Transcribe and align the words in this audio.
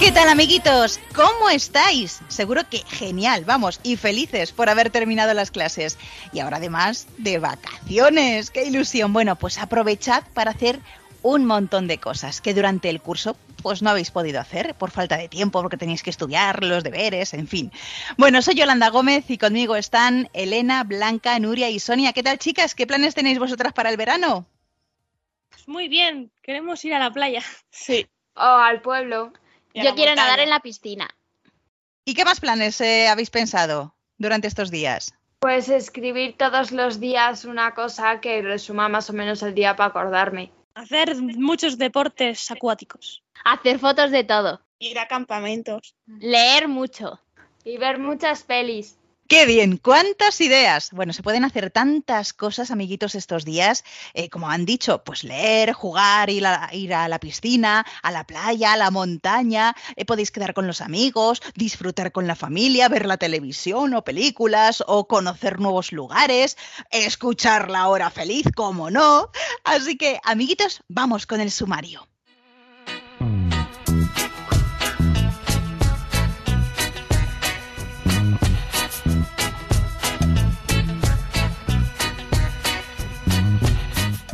¿Qué 0.00 0.12
tal 0.12 0.30
amiguitos? 0.30 0.98
¿Cómo 1.14 1.50
estáis? 1.50 2.22
Seguro 2.28 2.62
que 2.70 2.78
genial, 2.78 3.44
vamos, 3.44 3.80
y 3.82 3.98
felices 3.98 4.50
por 4.50 4.70
haber 4.70 4.88
terminado 4.88 5.34
las 5.34 5.50
clases. 5.50 5.98
Y 6.32 6.40
ahora 6.40 6.56
además 6.56 7.06
de 7.18 7.38
vacaciones, 7.38 8.50
qué 8.50 8.64
ilusión. 8.64 9.12
Bueno, 9.12 9.36
pues 9.36 9.58
aprovechad 9.58 10.24
para 10.32 10.52
hacer 10.52 10.80
un 11.20 11.44
montón 11.44 11.86
de 11.86 11.98
cosas 11.98 12.40
que 12.40 12.54
durante 12.54 12.88
el 12.88 13.02
curso 13.02 13.36
pues 13.62 13.82
no 13.82 13.90
habéis 13.90 14.10
podido 14.10 14.40
hacer 14.40 14.74
por 14.74 14.90
falta 14.90 15.18
de 15.18 15.28
tiempo, 15.28 15.60
porque 15.60 15.76
tenéis 15.76 16.02
que 16.02 16.08
estudiar, 16.08 16.64
los 16.64 16.82
deberes, 16.82 17.34
en 17.34 17.46
fin. 17.46 17.70
Bueno, 18.16 18.40
soy 18.40 18.54
Yolanda 18.54 18.88
Gómez 18.88 19.28
y 19.28 19.36
conmigo 19.36 19.76
están 19.76 20.30
Elena, 20.32 20.82
Blanca, 20.82 21.38
Nuria 21.38 21.68
y 21.68 21.78
Sonia. 21.78 22.14
¿Qué 22.14 22.22
tal 22.22 22.38
chicas? 22.38 22.74
¿Qué 22.74 22.86
planes 22.86 23.14
tenéis 23.14 23.38
vosotras 23.38 23.74
para 23.74 23.90
el 23.90 23.98
verano? 23.98 24.46
Pues 25.50 25.68
muy 25.68 25.88
bien, 25.88 26.32
queremos 26.40 26.82
ir 26.86 26.94
a 26.94 26.98
la 26.98 27.12
playa. 27.12 27.42
Sí. 27.70 28.06
O 28.34 28.40
al 28.40 28.80
pueblo. 28.80 29.34
Yo 29.74 29.94
quiero 29.94 30.14
nadar 30.14 30.40
en 30.40 30.50
la 30.50 30.60
piscina. 30.60 31.08
¿Y 32.04 32.14
qué 32.14 32.24
más 32.24 32.40
planes 32.40 32.80
eh, 32.80 33.08
habéis 33.08 33.30
pensado 33.30 33.94
durante 34.18 34.48
estos 34.48 34.70
días? 34.70 35.14
Pues 35.40 35.68
escribir 35.68 36.36
todos 36.36 36.72
los 36.72 37.00
días 37.00 37.44
una 37.44 37.74
cosa 37.74 38.20
que 38.20 38.42
resuma 38.42 38.88
más 38.88 39.08
o 39.10 39.12
menos 39.12 39.42
el 39.42 39.54
día 39.54 39.76
para 39.76 39.90
acordarme. 39.90 40.52
Hacer 40.74 41.16
muchos 41.16 41.78
deportes 41.78 42.50
acuáticos. 42.50 43.22
Hacer 43.44 43.78
fotos 43.78 44.10
de 44.10 44.24
todo. 44.24 44.60
Ir 44.78 44.98
a 44.98 45.08
campamentos. 45.08 45.94
Leer 46.06 46.68
mucho. 46.68 47.20
Y 47.64 47.78
ver 47.78 47.98
muchas 47.98 48.42
pelis. 48.42 48.98
¡Qué 49.30 49.46
bien! 49.46 49.76
¡Cuántas 49.76 50.40
ideas! 50.40 50.90
Bueno, 50.90 51.12
se 51.12 51.22
pueden 51.22 51.44
hacer 51.44 51.70
tantas 51.70 52.32
cosas, 52.32 52.72
amiguitos, 52.72 53.14
estos 53.14 53.44
días, 53.44 53.84
eh, 54.12 54.28
como 54.28 54.50
han 54.50 54.66
dicho, 54.66 55.04
pues 55.04 55.22
leer, 55.22 55.72
jugar, 55.72 56.30
ir 56.30 56.44
a, 56.44 56.68
ir 56.72 56.92
a 56.92 57.06
la 57.06 57.20
piscina, 57.20 57.86
a 58.02 58.10
la 58.10 58.26
playa, 58.26 58.72
a 58.72 58.76
la 58.76 58.90
montaña, 58.90 59.76
eh, 59.94 60.04
podéis 60.04 60.32
quedar 60.32 60.52
con 60.52 60.66
los 60.66 60.80
amigos, 60.80 61.42
disfrutar 61.54 62.10
con 62.10 62.26
la 62.26 62.34
familia, 62.34 62.88
ver 62.88 63.06
la 63.06 63.18
televisión 63.18 63.94
o 63.94 64.02
películas, 64.02 64.82
o 64.88 65.06
conocer 65.06 65.60
nuevos 65.60 65.92
lugares, 65.92 66.56
escuchar 66.90 67.70
la 67.70 67.86
hora 67.86 68.10
feliz, 68.10 68.46
como 68.56 68.90
no. 68.90 69.30
Así 69.62 69.96
que, 69.96 70.18
amiguitos, 70.24 70.82
vamos 70.88 71.26
con 71.26 71.40
el 71.40 71.52
sumario. 71.52 72.09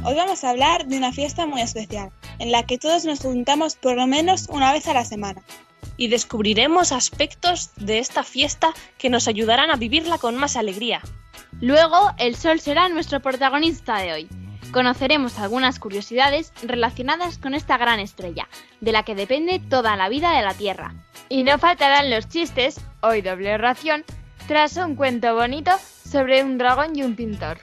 Hoy 0.08 0.14
vamos 0.14 0.44
a 0.44 0.50
hablar 0.50 0.86
de 0.86 0.96
una 0.96 1.10
fiesta 1.10 1.46
muy 1.46 1.60
especial, 1.60 2.12
en 2.38 2.52
la 2.52 2.62
que 2.62 2.78
todos 2.78 3.04
nos 3.04 3.18
juntamos 3.18 3.74
por 3.74 3.96
lo 3.96 4.06
menos 4.06 4.46
una 4.48 4.72
vez 4.72 4.86
a 4.86 4.94
la 4.94 5.04
semana. 5.04 5.42
Y 5.96 6.06
descubriremos 6.06 6.92
aspectos 6.92 7.70
de 7.74 7.98
esta 7.98 8.22
fiesta 8.22 8.72
que 8.98 9.10
nos 9.10 9.26
ayudarán 9.26 9.72
a 9.72 9.74
vivirla 9.74 10.18
con 10.18 10.36
más 10.36 10.54
alegría. 10.54 11.02
Luego, 11.60 12.12
el 12.18 12.36
sol 12.36 12.60
será 12.60 12.88
nuestro 12.88 13.18
protagonista 13.18 13.98
de 13.98 14.12
hoy. 14.12 14.28
Conoceremos 14.70 15.40
algunas 15.40 15.80
curiosidades 15.80 16.52
relacionadas 16.62 17.38
con 17.38 17.52
esta 17.54 17.76
gran 17.76 17.98
estrella, 17.98 18.46
de 18.80 18.92
la 18.92 19.02
que 19.02 19.16
depende 19.16 19.58
toda 19.58 19.96
la 19.96 20.08
vida 20.08 20.36
de 20.36 20.42
la 20.42 20.54
Tierra. 20.54 20.94
Y 21.28 21.42
no 21.42 21.58
faltarán 21.58 22.10
los 22.10 22.28
chistes, 22.28 22.80
hoy 23.00 23.22
doble 23.22 23.58
ración, 23.58 24.04
tras 24.46 24.76
un 24.76 24.94
cuento 24.94 25.34
bonito 25.34 25.72
sobre 26.08 26.44
un 26.44 26.58
dragón 26.58 26.94
y 26.94 27.02
un 27.02 27.16
pintor. 27.16 27.58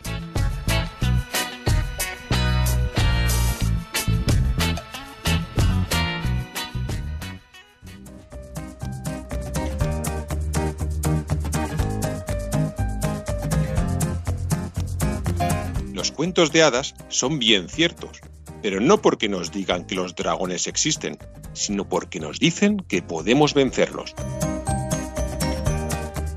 Los 16.04 16.12
cuentos 16.12 16.52
de 16.52 16.64
hadas 16.64 16.96
son 17.08 17.40
bien 17.40 17.70
ciertos, 17.70 18.20
pero 18.62 18.82
no 18.82 19.02
porque 19.02 19.30
nos 19.30 19.54
digan 19.54 19.88
que 19.88 19.96
los 19.96 20.16
dragones 20.16 20.68
existen, 20.68 21.18
sino 21.54 21.88
porque 21.88 22.20
nos 22.20 22.40
dicen 22.40 22.76
que 22.76 23.02
podemos 23.02 23.54
vencerlos. 23.54 24.14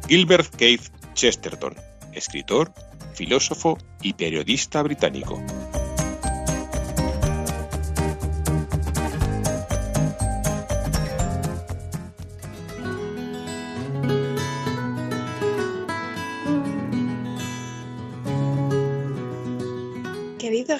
Gilbert 0.06 0.54
Keith 0.54 0.82
Chesterton, 1.14 1.74
escritor, 2.12 2.72
filósofo 3.14 3.76
y 4.02 4.12
periodista 4.12 4.84
británico. 4.84 5.42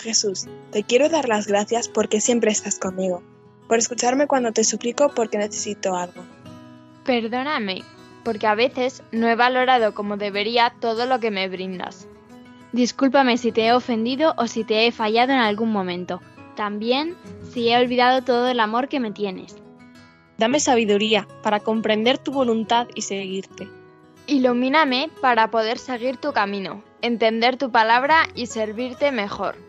Jesús, 0.07 0.47
te 0.71 0.85
quiero 0.85 1.09
dar 1.09 1.29
las 1.29 1.49
gracias 1.49 1.89
porque 1.89 2.21
siempre 2.21 2.53
estás 2.53 2.79
conmigo, 2.79 3.25
por 3.67 3.79
escucharme 3.79 4.29
cuando 4.29 4.53
te 4.53 4.63
suplico 4.63 5.13
porque 5.13 5.37
necesito 5.37 5.97
algo. 5.97 6.23
Perdóname, 7.05 7.83
porque 8.23 8.47
a 8.47 8.55
veces 8.55 9.03
no 9.11 9.29
he 9.29 9.35
valorado 9.35 9.95
como 9.95 10.17
debería 10.17 10.73
todo 10.81 11.07
lo 11.07 11.19
que 11.19 11.33
me 11.33 11.49
brindas. 11.49 12.07
Discúlpame 12.71 13.37
si 13.37 13.51
te 13.51 13.67
he 13.67 13.73
ofendido 13.73 14.35
o 14.39 14.47
si 14.47 14.63
te 14.63 14.87
he 14.87 14.93
fallado 14.93 15.33
en 15.33 15.41
algún 15.41 15.73
momento. 15.73 16.21
También 16.55 17.17
si 17.53 17.69
he 17.69 17.77
olvidado 17.77 18.23
todo 18.23 18.49
el 18.49 18.61
amor 18.61 18.89
que 18.89 19.01
me 19.01 19.11
tienes. 19.11 19.57
Dame 20.39 20.61
sabiduría 20.61 21.27
para 21.43 21.59
comprender 21.59 22.19
tu 22.19 22.31
voluntad 22.31 22.87
y 22.95 23.03
seguirte. 23.03 23.69
Ilumíname 24.29 25.11
para 25.21 25.51
poder 25.51 25.79
seguir 25.79 26.17
tu 26.17 26.33
camino, 26.33 26.85
entender 27.03 27.57
tu 27.57 27.73
palabra 27.73 28.29
y 28.35 28.47
servirte 28.47 29.11
mejor. 29.11 29.66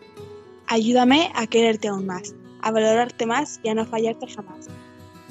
Ayúdame 0.68 1.32
a 1.34 1.46
quererte 1.46 1.88
aún 1.88 2.06
más, 2.06 2.34
a 2.60 2.70
valorarte 2.70 3.24
más 3.24 3.58
y 3.62 3.70
a 3.70 3.74
no 3.74 3.86
fallarte 3.86 4.26
jamás. 4.26 4.68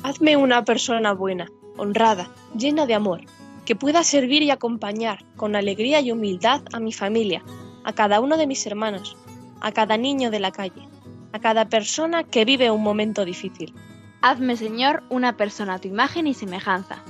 Hazme 0.02 0.36
una 0.36 0.66
persona 0.66 1.14
buena, 1.14 1.48
honrada, 1.78 2.30
llena 2.56 2.88
de 2.88 2.96
amor, 2.96 3.22
que 3.66 3.75
pueda 3.75 4.03
servir 4.03 4.42
y 4.42 4.50
acompañar 4.50 5.24
con 5.36 5.56
alegría 5.56 6.02
y 6.02 6.12
humildad 6.12 6.62
a 6.74 6.80
mi 6.80 6.92
familia, 6.92 7.44
a 7.84 7.94
cada 7.94 8.20
uno 8.20 8.38
de 8.38 8.48
mis 8.48 8.66
hermanos, 8.66 9.16
a 9.62 9.72
cada 9.72 9.96
niño 9.98 10.31
de 10.31 10.40
la 10.40 10.52
calle, 10.52 10.88
a 11.34 11.40
cada 11.40 11.66
persona 11.66 12.24
que 12.24 12.46
vive 12.46 12.72
un 12.72 12.81
momento 12.81 13.24
difícil. 13.24 13.74
Hazme, 14.22 14.58
Señor, 14.58 15.04
una 15.09 15.38
persona 15.38 15.75
a 15.75 15.80
tu 15.80 15.88
imagen 15.88 16.25
y 16.25 16.34
semejanza. 16.34 17.04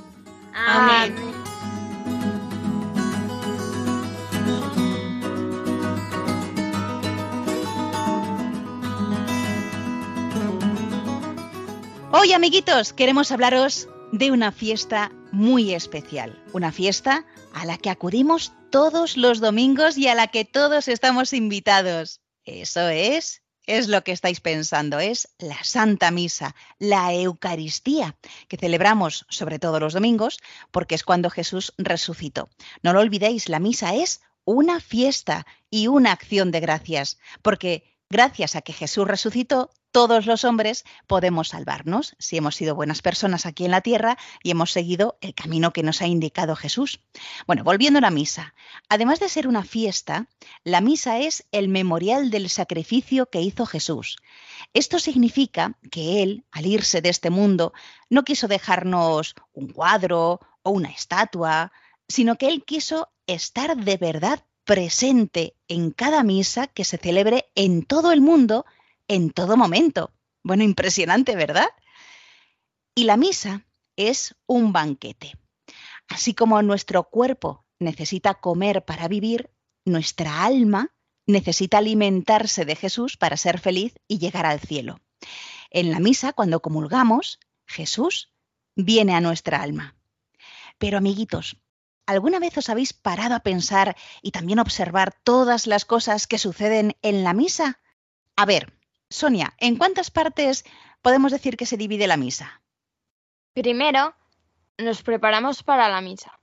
Amén. 0.53 1.15
Hoy, 12.13 12.31
amiguitos, 12.31 12.94
queremos 12.94 13.34
hablaros 13.34 13.90
de 14.13 14.31
una 14.31 14.53
fiesta 14.53 15.12
muy 15.34 15.73
especial, 15.73 16.41
una 16.53 16.72
fiesta 16.72 17.25
a 17.53 17.66
la 17.66 17.78
que 17.78 17.90
acudimos 17.90 18.53
todos 18.72 19.18
los 19.18 19.41
domingos 19.41 19.97
y 19.97 20.07
a 20.07 20.16
la 20.16 20.27
que 20.27 20.45
todos 20.45 20.88
estamos 20.88 21.33
invitados. 21.33 22.21
Eso 22.45 22.88
es, 22.88 23.44
es 23.65 23.89
lo 23.89 24.06
que 24.06 24.13
estáis 24.13 24.39
pensando, 24.39 25.00
es 25.00 25.27
la 25.38 25.62
Santa 25.65 26.09
Misa, 26.09 26.56
la 26.80 27.13
Eucaristía, 27.13 28.15
que 28.48 28.56
celebramos 28.56 29.25
sobre 29.27 29.60
todo 29.60 29.81
los 29.81 29.94
domingos 29.94 30.39
porque 30.71 30.95
es 30.95 31.03
cuando 31.03 31.30
Jesús 31.30 31.74
resucitó. 31.77 32.48
No 32.83 32.94
lo 32.94 33.01
olvidéis, 33.01 33.50
la 33.50 33.60
misa 33.60 33.95
es 33.95 34.21
una 34.45 34.80
fiesta 34.80 35.45
y 35.69 35.88
una 35.88 36.13
acción 36.13 36.51
de 36.51 36.62
gracias, 36.62 37.19
porque 37.42 37.98
gracias 38.10 38.56
a 38.56 38.62
que 38.62 38.71
Jesús 38.71 39.06
resucitó, 39.06 39.71
todos 39.92 40.25
los 40.25 40.44
hombres 40.44 40.86
podemos 41.07 41.50
salvarnos 41.50 42.16
si 42.19 42.38
hemos 42.38 42.56
sido 42.56 42.75
buenas 42.75 43.01
personas 43.01 43.45
aquí 43.45 43.66
en 43.66 43.72
la 43.72 43.81
tierra 43.81 44.18
y 44.44 44.51
hemos 44.51 44.72
seguido 44.72 45.18
el 45.22 45.34
camino 45.34 45.72
que 45.74 45.84
nos 45.84 46.01
ha 46.01 46.07
indicado 46.07 46.56
Jesús. 46.56 47.00
Bueno, 47.48 47.63
volviendo 47.63 48.00
a 48.00 48.01
la 48.01 48.12
misa, 48.12 48.54
además 48.89 49.19
de 49.19 49.30
ser 49.30 49.48
una 49.48 49.63
fiesta, 49.63 50.28
la 50.63 50.81
misa 50.81 51.19
es 51.19 51.45
el 51.51 51.69
memorial 51.69 52.30
del 52.30 52.50
sacrificio 52.50 53.30
que 53.30 53.42
hizo 53.42 53.66
Jesús. 53.66 54.18
Esto 54.74 55.00
significa 55.00 55.78
que 55.92 56.22
Él, 56.24 56.45
al 56.51 56.66
irse 56.66 57.01
de 57.01 57.10
este 57.10 57.30
mundo, 57.30 57.74
no 58.10 58.24
quiso 58.24 58.48
dejarnos 58.48 59.36
un 59.54 59.69
cuadro 59.69 60.39
o 60.63 60.72
una 60.72 60.89
estatua, 60.89 61.72
sino 62.07 62.38
que 62.38 62.48
Él 62.48 62.63
quiso 62.66 63.10
estar 63.25 63.75
de 63.75 63.98
verdad 63.98 64.44
presente 64.68 65.56
en 65.69 65.92
cada 65.92 66.24
misa 66.24 66.68
que 66.68 66.84
se 66.84 66.98
celebre 66.98 67.50
en 67.56 67.84
todo 67.84 68.12
el 68.12 68.19
mundo, 68.19 68.66
en 69.07 69.31
todo 69.31 69.57
momento. 69.57 70.13
Bueno, 70.44 70.63
impresionante, 70.63 71.36
¿verdad? 71.36 71.68
Y 72.95 73.04
la 73.04 73.18
misa 73.18 73.65
es 73.95 74.36
un 74.45 74.74
banquete. 74.74 75.33
Así 76.07 76.33
como 76.33 76.62
nuestro 76.62 77.04
cuerpo 77.04 77.65
necesita 77.80 78.36
comer 78.36 78.86
para 78.86 79.07
vivir, 79.07 79.51
nuestra 79.86 80.44
alma 80.45 80.94
necesita 81.25 81.80
alimentarse 81.80 82.65
de 82.65 82.75
Jesús 82.75 83.18
para 83.18 83.38
ser 83.38 83.59
feliz 83.59 83.95
y 84.07 84.18
llegar 84.18 84.45
al 84.45 84.59
cielo. 84.59 85.00
En 85.69 85.92
la 85.92 86.00
misa, 86.00 86.33
cuando 86.33 86.62
comulgamos, 86.62 87.39
Jesús 87.65 88.31
viene 88.75 89.13
a 89.15 89.21
nuestra 89.21 89.62
alma. 89.62 89.95
Pero 90.77 90.98
amiguitos, 90.98 91.57
¿alguna 92.06 92.39
vez 92.39 92.57
os 92.57 92.69
habéis 92.69 92.94
parado 92.94 93.36
a 93.36 93.42
pensar 93.42 93.98
y 94.21 94.31
también 94.31 94.60
observar 94.60 95.13
todas 95.24 95.68
las 95.68 95.83
cosas 95.83 96.27
que 96.27 96.38
suceden 96.38 96.95
en 97.01 97.24
la 97.24 97.33
misa? 97.33 97.80
A 98.36 98.45
ver, 98.45 98.76
Sonia, 99.09 99.54
¿en 99.59 99.77
cuántas 99.77 100.12
partes 100.12 100.65
podemos 101.01 101.31
decir 101.31 101.56
que 101.56 101.65
se 101.65 101.77
divide 101.77 102.07
la 102.07 102.18
misa? 102.18 102.62
Primero, 103.54 104.13
nos 104.77 105.01
preparamos 105.01 105.63
para 105.63 105.89
la 105.89 106.01
misa. 106.01 106.39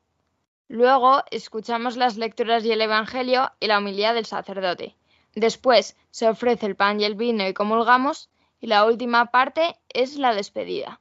Luego, 0.68 1.22
escuchamos 1.30 1.96
las 1.96 2.16
lecturas 2.16 2.64
y 2.64 2.72
el 2.72 2.80
Evangelio 2.80 3.52
y 3.60 3.66
la 3.66 3.78
humildad 3.78 4.14
del 4.14 4.24
sacerdote. 4.24 4.96
Después, 5.34 5.96
se 6.10 6.28
ofrece 6.28 6.66
el 6.66 6.74
pan 6.74 7.00
y 7.00 7.04
el 7.04 7.16
vino 7.16 7.46
y 7.46 7.52
comulgamos. 7.52 8.30
Y 8.60 8.66
la 8.66 8.86
última 8.86 9.26
parte 9.26 9.76
es 9.90 10.16
la 10.16 10.34
despedida. 10.34 11.00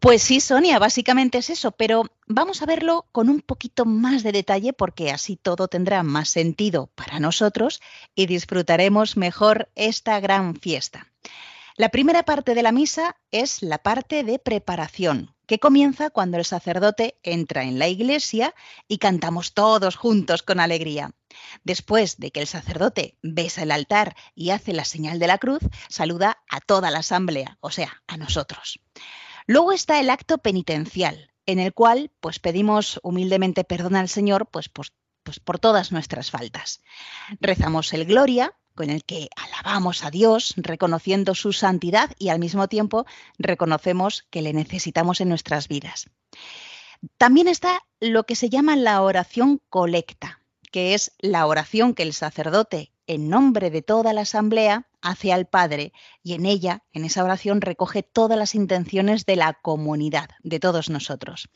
Pues 0.00 0.22
sí, 0.22 0.40
Sonia, 0.40 0.78
básicamente 0.78 1.36
es 1.36 1.50
eso, 1.50 1.72
pero 1.72 2.04
vamos 2.26 2.62
a 2.62 2.66
verlo 2.66 3.06
con 3.12 3.28
un 3.28 3.42
poquito 3.42 3.84
más 3.84 4.22
de 4.22 4.32
detalle 4.32 4.72
porque 4.72 5.10
así 5.10 5.36
todo 5.36 5.68
tendrá 5.68 6.02
más 6.02 6.30
sentido 6.30 6.86
para 6.94 7.20
nosotros 7.20 7.82
y 8.14 8.24
disfrutaremos 8.24 9.18
mejor 9.18 9.70
esta 9.74 10.18
gran 10.18 10.56
fiesta. 10.56 11.06
La 11.76 11.90
primera 11.90 12.22
parte 12.22 12.54
de 12.54 12.62
la 12.62 12.72
misa 12.72 13.16
es 13.30 13.62
la 13.62 13.76
parte 13.76 14.24
de 14.24 14.38
preparación, 14.38 15.34
que 15.46 15.58
comienza 15.58 16.08
cuando 16.08 16.38
el 16.38 16.46
sacerdote 16.46 17.18
entra 17.22 17.64
en 17.64 17.78
la 17.78 17.88
iglesia 17.88 18.54
y 18.88 18.96
cantamos 18.96 19.52
todos 19.52 19.96
juntos 19.96 20.42
con 20.42 20.60
alegría. 20.60 21.10
Después 21.62 22.16
de 22.16 22.30
que 22.30 22.40
el 22.40 22.46
sacerdote 22.46 23.18
besa 23.22 23.64
el 23.64 23.70
altar 23.70 24.16
y 24.34 24.48
hace 24.48 24.72
la 24.72 24.86
señal 24.86 25.18
de 25.18 25.26
la 25.26 25.36
cruz, 25.36 25.60
saluda 25.90 26.38
a 26.48 26.60
toda 26.60 26.90
la 26.90 27.00
asamblea, 27.00 27.58
o 27.60 27.70
sea, 27.70 28.02
a 28.06 28.16
nosotros. 28.16 28.80
Luego 29.50 29.72
está 29.72 29.98
el 29.98 30.10
acto 30.10 30.38
penitencial, 30.38 31.32
en 31.44 31.58
el 31.58 31.74
cual 31.74 32.12
pues 32.20 32.38
pedimos 32.38 33.00
humildemente 33.02 33.64
perdón 33.64 33.96
al 33.96 34.08
Señor 34.08 34.46
pues, 34.46 34.68
pues, 34.68 34.92
pues 35.24 35.40
por 35.40 35.58
todas 35.58 35.90
nuestras 35.90 36.30
faltas. 36.30 36.82
Rezamos 37.40 37.92
el 37.92 38.04
Gloria, 38.04 38.54
con 38.76 38.90
el 38.90 39.02
que 39.02 39.28
alabamos 39.34 40.04
a 40.04 40.12
Dios, 40.12 40.54
reconociendo 40.56 41.34
su 41.34 41.52
santidad 41.52 42.12
y 42.16 42.28
al 42.28 42.38
mismo 42.38 42.68
tiempo 42.68 43.06
reconocemos 43.40 44.24
que 44.30 44.40
le 44.40 44.52
necesitamos 44.52 45.20
en 45.20 45.30
nuestras 45.30 45.66
vidas. 45.66 46.08
También 47.18 47.48
está 47.48 47.82
lo 47.98 48.26
que 48.26 48.36
se 48.36 48.50
llama 48.50 48.76
la 48.76 49.02
oración 49.02 49.60
colecta, 49.68 50.42
que 50.70 50.94
es 50.94 51.10
la 51.18 51.44
oración 51.46 51.94
que 51.94 52.04
el 52.04 52.12
sacerdote, 52.12 52.92
en 53.10 53.28
nombre 53.28 53.70
de 53.70 53.82
toda 53.82 54.12
la 54.12 54.20
asamblea, 54.20 54.86
hace 55.02 55.32
al 55.32 55.46
Padre 55.46 55.92
y 56.22 56.34
en 56.34 56.46
ella, 56.46 56.84
en 56.92 57.04
esa 57.04 57.24
oración, 57.24 57.60
recoge 57.60 58.04
todas 58.04 58.38
las 58.38 58.54
intenciones 58.54 59.26
de 59.26 59.34
la 59.34 59.54
comunidad, 59.54 60.30
de 60.44 60.60
todos 60.60 60.90
nosotros. 60.90 61.48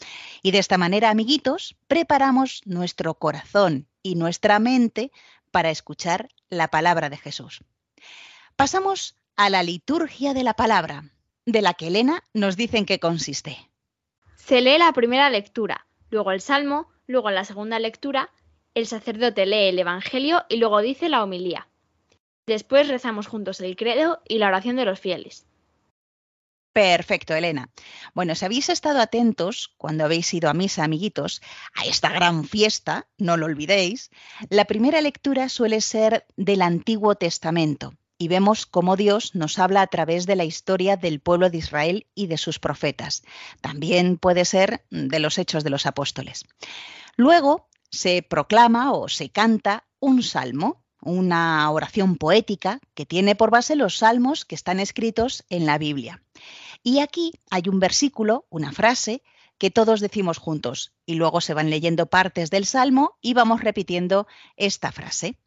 Y 0.42 0.50
de 0.50 0.58
esta 0.58 0.78
manera, 0.78 1.10
amiguitos, 1.10 1.76
preparamos 1.86 2.62
nuestro 2.64 3.14
corazón 3.14 3.86
y 4.02 4.16
nuestra 4.16 4.58
mente 4.58 5.12
para 5.52 5.70
escuchar 5.70 6.28
la 6.50 6.68
palabra 6.68 7.08
de 7.08 7.18
Jesús. 7.18 7.60
Pasamos 8.56 9.16
a 9.36 9.48
la 9.48 9.62
liturgia 9.62 10.34
de 10.34 10.42
la 10.42 10.54
palabra, 10.54 11.12
de 11.46 11.62
la 11.62 11.74
que 11.74 11.86
Elena 11.86 12.24
nos 12.32 12.56
dice 12.56 12.78
en 12.78 12.86
qué 12.86 12.98
consiste. 12.98 13.70
Se 14.34 14.60
lee 14.60 14.78
la 14.78 14.92
primera 14.92 15.30
lectura, 15.30 15.86
luego 16.10 16.32
el 16.32 16.40
salmo, 16.40 16.88
luego 17.06 17.30
la 17.30 17.44
segunda 17.44 17.78
lectura, 17.78 18.32
el 18.74 18.86
sacerdote 18.86 19.46
lee 19.46 19.68
el 19.68 19.78
Evangelio 19.78 20.44
y 20.48 20.56
luego 20.56 20.80
dice 20.80 21.08
la 21.08 21.22
homilía. 21.22 21.68
Después 22.46 22.88
rezamos 22.88 23.26
juntos 23.26 23.60
el 23.60 23.76
credo 23.76 24.20
y 24.28 24.38
la 24.38 24.48
oración 24.48 24.76
de 24.76 24.84
los 24.84 25.00
fieles. 25.00 25.46
Perfecto, 26.72 27.34
Elena. 27.34 27.70
Bueno, 28.14 28.34
si 28.34 28.44
habéis 28.44 28.68
estado 28.68 29.00
atentos 29.00 29.72
cuando 29.78 30.04
habéis 30.04 30.34
ido 30.34 30.50
a 30.50 30.54
misa, 30.54 30.82
amiguitos, 30.82 31.40
a 31.72 31.86
esta 31.86 32.10
gran 32.10 32.44
fiesta, 32.44 33.06
no 33.16 33.36
lo 33.36 33.46
olvidéis, 33.46 34.10
la 34.50 34.64
primera 34.64 35.00
lectura 35.00 35.48
suele 35.48 35.80
ser 35.80 36.26
del 36.36 36.62
Antiguo 36.62 37.14
Testamento 37.14 37.94
y 38.18 38.26
vemos 38.26 38.66
cómo 38.66 38.96
Dios 38.96 39.36
nos 39.36 39.60
habla 39.60 39.82
a 39.82 39.86
través 39.86 40.26
de 40.26 40.34
la 40.34 40.44
historia 40.44 40.96
del 40.96 41.20
pueblo 41.20 41.48
de 41.48 41.58
Israel 41.58 42.06
y 42.16 42.26
de 42.26 42.38
sus 42.38 42.58
profetas. 42.58 43.22
También 43.60 44.18
puede 44.18 44.44
ser 44.44 44.84
de 44.90 45.20
los 45.20 45.38
hechos 45.38 45.62
de 45.62 45.70
los 45.70 45.86
apóstoles. 45.86 46.44
Luego 47.16 47.68
se 47.94 48.22
proclama 48.22 48.92
o 48.92 49.08
se 49.08 49.30
canta 49.30 49.86
un 50.00 50.22
salmo 50.22 50.84
una 51.04 51.70
oración 51.70 52.16
poética 52.16 52.80
que 52.94 53.06
tiene 53.06 53.34
por 53.34 53.50
base 53.50 53.76
los 53.76 53.98
salmos 53.98 54.44
que 54.44 54.54
están 54.54 54.80
escritos 54.80 55.44
en 55.50 55.66
la 55.66 55.78
Biblia. 55.78 56.22
Y 56.82 57.00
aquí 57.00 57.32
hay 57.50 57.64
un 57.68 57.78
versículo, 57.78 58.46
una 58.50 58.72
frase, 58.72 59.22
que 59.58 59.70
todos 59.70 60.00
decimos 60.00 60.38
juntos 60.38 60.92
y 61.06 61.14
luego 61.14 61.40
se 61.40 61.54
van 61.54 61.70
leyendo 61.70 62.06
partes 62.06 62.50
del 62.50 62.66
salmo 62.66 63.18
y 63.20 63.34
vamos 63.34 63.60
repitiendo 63.60 64.26
esta 64.56 64.90
frase. 64.90 65.38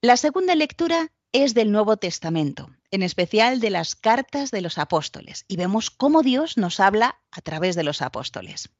La 0.00 0.16
segunda 0.16 0.54
lectura 0.54 1.12
es 1.32 1.54
del 1.54 1.72
Nuevo 1.72 1.96
Testamento, 1.96 2.70
en 2.90 3.02
especial 3.02 3.60
de 3.60 3.70
las 3.70 3.94
cartas 3.94 4.50
de 4.50 4.60
los 4.60 4.78
apóstoles, 4.78 5.44
y 5.48 5.56
vemos 5.56 5.90
cómo 5.90 6.22
Dios 6.22 6.56
nos 6.56 6.80
habla 6.80 7.20
a 7.30 7.40
través 7.40 7.74
de 7.76 7.82
los 7.82 8.02
apóstoles. 8.02 8.70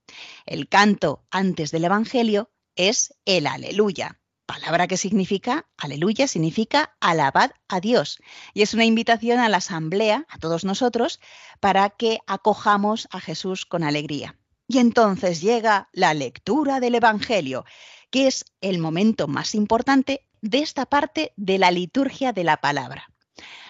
El 0.47 0.69
canto 0.69 1.25
antes 1.31 1.71
del 1.71 1.85
Evangelio 1.85 2.51
es 2.77 3.15
el 3.25 3.47
aleluya, 3.47 4.21
palabra 4.47 4.87
que 4.87 4.97
significa, 4.97 5.67
aleluya, 5.77 6.29
significa 6.29 6.97
alabad 7.01 7.53
a 7.69 7.81
Dios. 7.81 8.19
Y 8.53 8.63
es 8.63 8.75
una 8.75 8.85
invitación 8.85 9.39
a 9.39 9.49
la 9.49 9.59
asamblea, 9.59 10.27
a 10.29 10.39
todos 10.39 10.65
nosotros, 10.65 11.21
para 11.61 11.91
que 11.91 12.21
acojamos 12.27 13.09
a 13.11 13.21
Jesús 13.21 13.67
con 13.67 13.85
alegría. 13.85 14.39
Y 14.67 14.79
entonces 14.79 15.41
llega 15.41 15.89
la 15.93 16.15
lectura 16.15 16.81
del 16.81 16.95
Evangelio, 16.95 17.65
que 18.11 18.27
es 18.27 18.45
el 18.61 18.79
momento 18.79 19.29
más 19.29 19.55
importante 19.55 20.27
de 20.41 20.59
esta 20.59 20.87
parte 20.87 21.33
de 21.37 21.59
la 21.59 21.71
liturgia 21.71 22.33
de 22.33 22.45
la 22.45 22.59
palabra. 22.59 23.11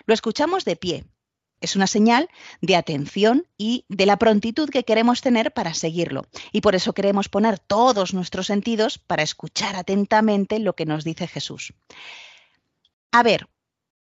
Lo 0.07 0.15
escuchamos 0.15 0.65
de 0.65 0.77
pie, 0.77 1.05
es 1.65 1.77
una 1.77 1.87
señal 1.87 2.29
de 2.61 2.77
atención 2.77 3.47
y 3.57 3.85
de 3.89 4.07
la 4.07 4.19
prontitud 4.19 4.69
que 4.69 4.85
queremos 4.85 5.23
tener 5.23 5.53
para 5.53 5.75
seguirlo. 5.75 6.27
Y 6.53 6.61
por 6.61 6.75
eso 6.75 6.93
queremos 6.93 7.29
poner 7.29 7.59
todos 7.59 8.15
nuestros 8.15 8.47
sentidos 8.47 8.99
para 8.99 9.23
escuchar 9.23 9.75
atentamente 9.75 10.59
lo 10.59 10.75
que 10.75 10.87
nos 10.87 11.05
dice 11.05 11.27
Jesús. 11.27 11.73
A 13.13 13.23
ver, 13.23 13.49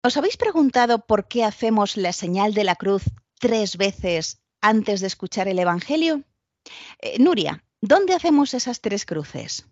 ¿os 0.02 0.16
habéis 0.16 0.36
preguntado 0.36 1.06
por 1.06 1.26
qué 1.26 1.44
hacemos 1.44 1.96
la 1.96 2.12
señal 2.12 2.52
de 2.52 2.64
la 2.64 2.76
cruz 2.76 3.04
tres 3.40 3.76
veces 3.76 4.42
antes 4.60 5.00
de 5.00 5.06
escuchar 5.06 5.48
el 5.48 5.58
Evangelio? 5.58 6.22
Eh, 7.00 7.18
Nuria, 7.18 7.64
¿dónde 7.80 8.14
hacemos 8.14 8.54
esas 8.54 8.80
tres 8.80 9.06
cruces? 9.06 9.66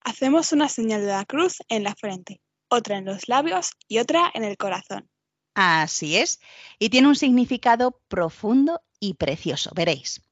Hacemos 0.00 0.52
una 0.52 0.68
señal 0.68 1.00
de 1.00 1.12
la 1.12 1.24
cruz 1.24 1.58
en 1.68 1.84
la 1.84 1.94
frente, 1.94 2.40
otra 2.68 2.98
en 2.98 3.04
los 3.04 3.28
labios 3.28 3.70
y 3.88 3.98
otra 3.98 4.30
en 4.34 4.44
el 4.44 4.56
corazón. 4.56 5.08
Así 5.54 6.16
es, 6.16 6.40
y 6.78 6.90
tiene 6.90 7.08
un 7.08 7.16
significado 7.16 8.00
profundo 8.08 8.82
y 8.98 9.14
precioso, 9.14 9.70
veréis. 9.74 10.22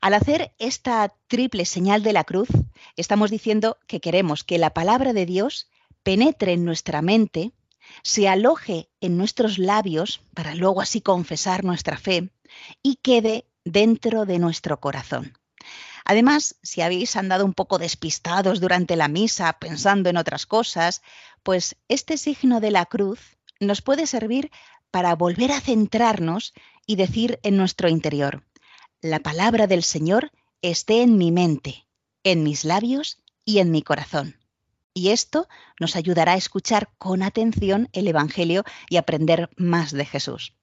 Al 0.00 0.14
hacer 0.14 0.54
esta 0.58 1.14
triple 1.28 1.64
señal 1.64 2.02
de 2.02 2.12
la 2.12 2.24
cruz, 2.24 2.48
estamos 2.96 3.30
diciendo 3.30 3.78
que 3.86 4.00
queremos 4.00 4.44
que 4.44 4.58
la 4.58 4.74
palabra 4.74 5.12
de 5.12 5.24
Dios 5.24 5.68
penetre 6.02 6.52
en 6.52 6.64
nuestra 6.64 7.02
mente, 7.02 7.52
se 8.02 8.28
aloje 8.28 8.90
en 9.00 9.16
nuestros 9.16 9.58
labios 9.58 10.20
para 10.34 10.54
luego 10.54 10.80
así 10.80 11.00
confesar 11.00 11.64
nuestra 11.64 11.96
fe 11.96 12.30
y 12.82 12.96
quede 12.96 13.46
dentro 13.64 14.26
de 14.26 14.38
nuestro 14.38 14.78
corazón. 14.80 15.38
Además, 16.04 16.56
si 16.62 16.82
habéis 16.82 17.16
andado 17.16 17.44
un 17.44 17.54
poco 17.54 17.78
despistados 17.78 18.60
durante 18.60 18.94
la 18.94 19.08
misa 19.08 19.52
pensando 19.54 20.08
en 20.08 20.16
otras 20.16 20.46
cosas, 20.46 21.02
pues 21.42 21.76
este 21.88 22.16
signo 22.18 22.60
de 22.60 22.70
la 22.70 22.86
cruz 22.86 23.35
nos 23.60 23.82
puede 23.82 24.06
servir 24.06 24.50
para 24.90 25.14
volver 25.14 25.52
a 25.52 25.60
centrarnos 25.60 26.52
y 26.86 26.96
decir 26.96 27.38
en 27.42 27.56
nuestro 27.56 27.88
interior, 27.88 28.44
la 29.00 29.20
palabra 29.20 29.66
del 29.66 29.82
Señor 29.82 30.32
esté 30.62 31.02
en 31.02 31.18
mi 31.18 31.30
mente, 31.30 31.86
en 32.24 32.42
mis 32.42 32.64
labios 32.64 33.18
y 33.44 33.58
en 33.58 33.70
mi 33.70 33.82
corazón. 33.82 34.36
Y 34.94 35.10
esto 35.10 35.46
nos 35.78 35.94
ayudará 35.94 36.32
a 36.32 36.36
escuchar 36.36 36.88
con 36.98 37.22
atención 37.22 37.88
el 37.92 38.08
Evangelio 38.08 38.64
y 38.88 38.96
aprender 38.96 39.50
más 39.56 39.92
de 39.92 40.06
Jesús. 40.06 40.54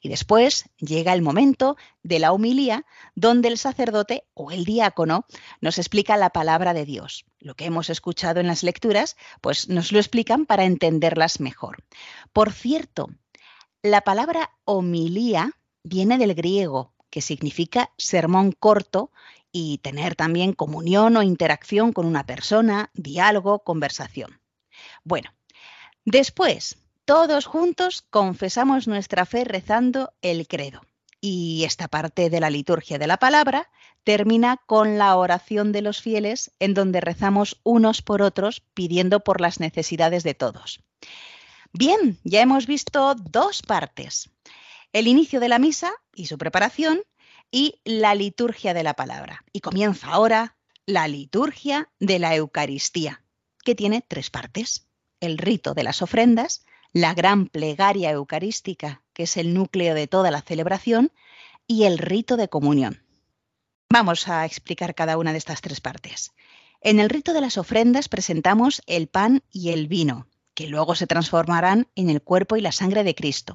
Y 0.00 0.08
después 0.08 0.68
llega 0.78 1.12
el 1.12 1.22
momento 1.22 1.76
de 2.02 2.18
la 2.18 2.32
humilía, 2.32 2.86
donde 3.14 3.48
el 3.48 3.58
sacerdote 3.58 4.24
o 4.34 4.50
el 4.50 4.64
diácono 4.64 5.26
nos 5.60 5.78
explica 5.78 6.16
la 6.16 6.30
palabra 6.30 6.74
de 6.74 6.84
Dios. 6.84 7.24
Lo 7.38 7.54
que 7.54 7.64
hemos 7.64 7.90
escuchado 7.90 8.40
en 8.40 8.46
las 8.46 8.62
lecturas, 8.62 9.16
pues 9.40 9.68
nos 9.68 9.92
lo 9.92 9.98
explican 9.98 10.46
para 10.46 10.64
entenderlas 10.64 11.40
mejor. 11.40 11.84
Por 12.32 12.52
cierto, 12.52 13.08
la 13.82 14.02
palabra 14.02 14.50
homilía 14.64 15.52
viene 15.82 16.18
del 16.18 16.34
griego, 16.34 16.92
que 17.10 17.22
significa 17.22 17.90
sermón 17.96 18.52
corto 18.52 19.10
y 19.52 19.78
tener 19.78 20.14
también 20.14 20.52
comunión 20.52 21.16
o 21.16 21.22
interacción 21.22 21.92
con 21.92 22.06
una 22.06 22.24
persona, 22.24 22.90
diálogo, 22.94 23.60
conversación. 23.60 24.40
Bueno, 25.02 25.30
después 26.04 26.76
todos 27.10 27.44
juntos 27.44 28.04
confesamos 28.08 28.86
nuestra 28.86 29.26
fe 29.26 29.42
rezando 29.42 30.12
el 30.22 30.46
credo. 30.46 30.82
Y 31.20 31.64
esta 31.66 31.88
parte 31.88 32.30
de 32.30 32.38
la 32.38 32.50
liturgia 32.50 33.00
de 33.00 33.08
la 33.08 33.16
palabra 33.16 33.68
termina 34.04 34.58
con 34.64 34.96
la 34.96 35.16
oración 35.16 35.72
de 35.72 35.82
los 35.82 36.00
fieles 36.00 36.52
en 36.60 36.72
donde 36.72 37.00
rezamos 37.00 37.58
unos 37.64 38.00
por 38.00 38.22
otros 38.22 38.62
pidiendo 38.74 39.24
por 39.24 39.40
las 39.40 39.58
necesidades 39.58 40.22
de 40.22 40.34
todos. 40.34 40.84
Bien, 41.72 42.16
ya 42.22 42.42
hemos 42.42 42.68
visto 42.68 43.16
dos 43.16 43.62
partes. 43.62 44.30
El 44.92 45.08
inicio 45.08 45.40
de 45.40 45.48
la 45.48 45.58
misa 45.58 45.90
y 46.14 46.26
su 46.26 46.38
preparación 46.38 47.02
y 47.50 47.80
la 47.82 48.14
liturgia 48.14 48.72
de 48.72 48.84
la 48.84 48.94
palabra. 48.94 49.44
Y 49.52 49.62
comienza 49.62 50.12
ahora 50.12 50.58
la 50.86 51.08
liturgia 51.08 51.90
de 51.98 52.20
la 52.20 52.36
Eucaristía, 52.36 53.24
que 53.64 53.74
tiene 53.74 54.00
tres 54.00 54.30
partes. 54.30 54.86
El 55.18 55.38
rito 55.38 55.74
de 55.74 55.82
las 55.82 56.02
ofrendas, 56.02 56.64
la 56.92 57.14
gran 57.14 57.46
plegaria 57.46 58.10
eucarística, 58.10 59.02
que 59.12 59.24
es 59.24 59.36
el 59.36 59.54
núcleo 59.54 59.94
de 59.94 60.06
toda 60.06 60.30
la 60.30 60.42
celebración, 60.42 61.12
y 61.66 61.84
el 61.84 61.98
rito 61.98 62.36
de 62.36 62.48
comunión. 62.48 63.02
Vamos 63.88 64.28
a 64.28 64.44
explicar 64.44 64.94
cada 64.94 65.18
una 65.18 65.32
de 65.32 65.38
estas 65.38 65.60
tres 65.60 65.80
partes. 65.80 66.32
En 66.80 66.98
el 66.98 67.10
rito 67.10 67.32
de 67.32 67.40
las 67.40 67.58
ofrendas 67.58 68.08
presentamos 68.08 68.82
el 68.86 69.06
pan 69.06 69.42
y 69.52 69.70
el 69.70 69.86
vino, 69.86 70.26
que 70.54 70.66
luego 70.66 70.94
se 70.94 71.06
transformarán 71.06 71.88
en 71.94 72.10
el 72.10 72.22
cuerpo 72.22 72.56
y 72.56 72.60
la 72.60 72.72
sangre 72.72 73.04
de 73.04 73.14
Cristo. 73.14 73.54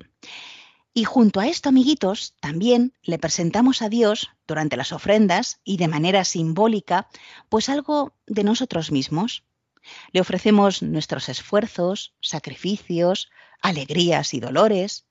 Y 0.93 1.03
junto 1.03 1.41
a 1.41 1.47
esto, 1.47 1.67
amiguitos, 1.67 2.35
también 2.39 2.93
le 3.03 3.19
presentamos 3.19 3.81
a 3.81 3.89
Dios 3.89 4.29
durante 4.47 4.77
las 4.77 4.93
ofrendas 4.93 5.59
y 5.65 5.75
de 5.75 5.89
manera 5.89 6.23
simbólica, 6.23 7.09
pues 7.49 7.67
algo 7.67 8.13
de 8.27 8.45
nosotros 8.45 8.91
mismos, 8.91 9.43
le 10.11 10.21
ofrecemos 10.21 10.81
nuestros 10.81 11.29
esfuerzos, 11.29 12.15
sacrificios, 12.21 13.29
alegrías 13.61 14.33
y 14.33 14.39
dolores. 14.39 15.07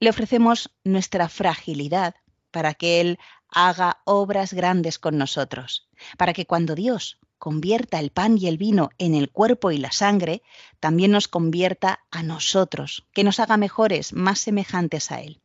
Le 0.00 0.10
ofrecemos 0.10 0.74
nuestra 0.84 1.28
fragilidad 1.28 2.14
para 2.50 2.74
que 2.74 3.00
Él 3.00 3.18
haga 3.48 4.02
obras 4.04 4.52
grandes 4.52 4.98
con 4.98 5.18
nosotros, 5.18 5.88
para 6.16 6.32
que 6.32 6.46
cuando 6.46 6.74
Dios 6.74 7.18
convierta 7.38 7.98
el 7.98 8.10
pan 8.10 8.38
y 8.38 8.46
el 8.46 8.56
vino 8.56 8.90
en 8.98 9.14
el 9.14 9.30
cuerpo 9.30 9.72
y 9.72 9.78
la 9.78 9.90
sangre, 9.90 10.42
también 10.78 11.10
nos 11.10 11.26
convierta 11.26 12.04
a 12.10 12.22
nosotros, 12.22 13.06
que 13.12 13.24
nos 13.24 13.40
haga 13.40 13.56
mejores, 13.56 14.12
más 14.12 14.38
semejantes 14.40 15.10
a 15.10 15.20
Él. 15.20 15.40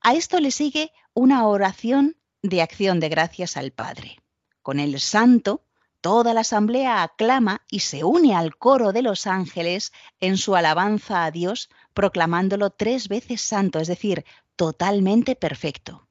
A 0.00 0.14
esto 0.14 0.38
le 0.38 0.50
sigue 0.50 0.92
una 1.12 1.46
oración 1.46 2.16
de 2.42 2.62
acción 2.62 3.00
de 3.00 3.08
gracias 3.08 3.56
al 3.56 3.72
Padre. 3.72 4.18
Con 4.62 4.78
el 4.78 5.00
santo 5.00 5.64
Toda 6.00 6.32
la 6.32 6.40
asamblea 6.40 7.02
aclama 7.02 7.62
y 7.70 7.80
se 7.80 8.04
une 8.04 8.34
al 8.34 8.56
coro 8.56 8.92
de 8.92 9.02
los 9.02 9.26
ángeles 9.26 9.92
en 10.18 10.38
su 10.38 10.56
alabanza 10.56 11.24
a 11.24 11.30
Dios, 11.30 11.68
proclamándolo 11.92 12.70
tres 12.70 13.08
veces 13.08 13.42
santo, 13.42 13.80
es 13.80 13.88
decir, 13.88 14.24
totalmente 14.56 15.36
perfecto. 15.36 16.08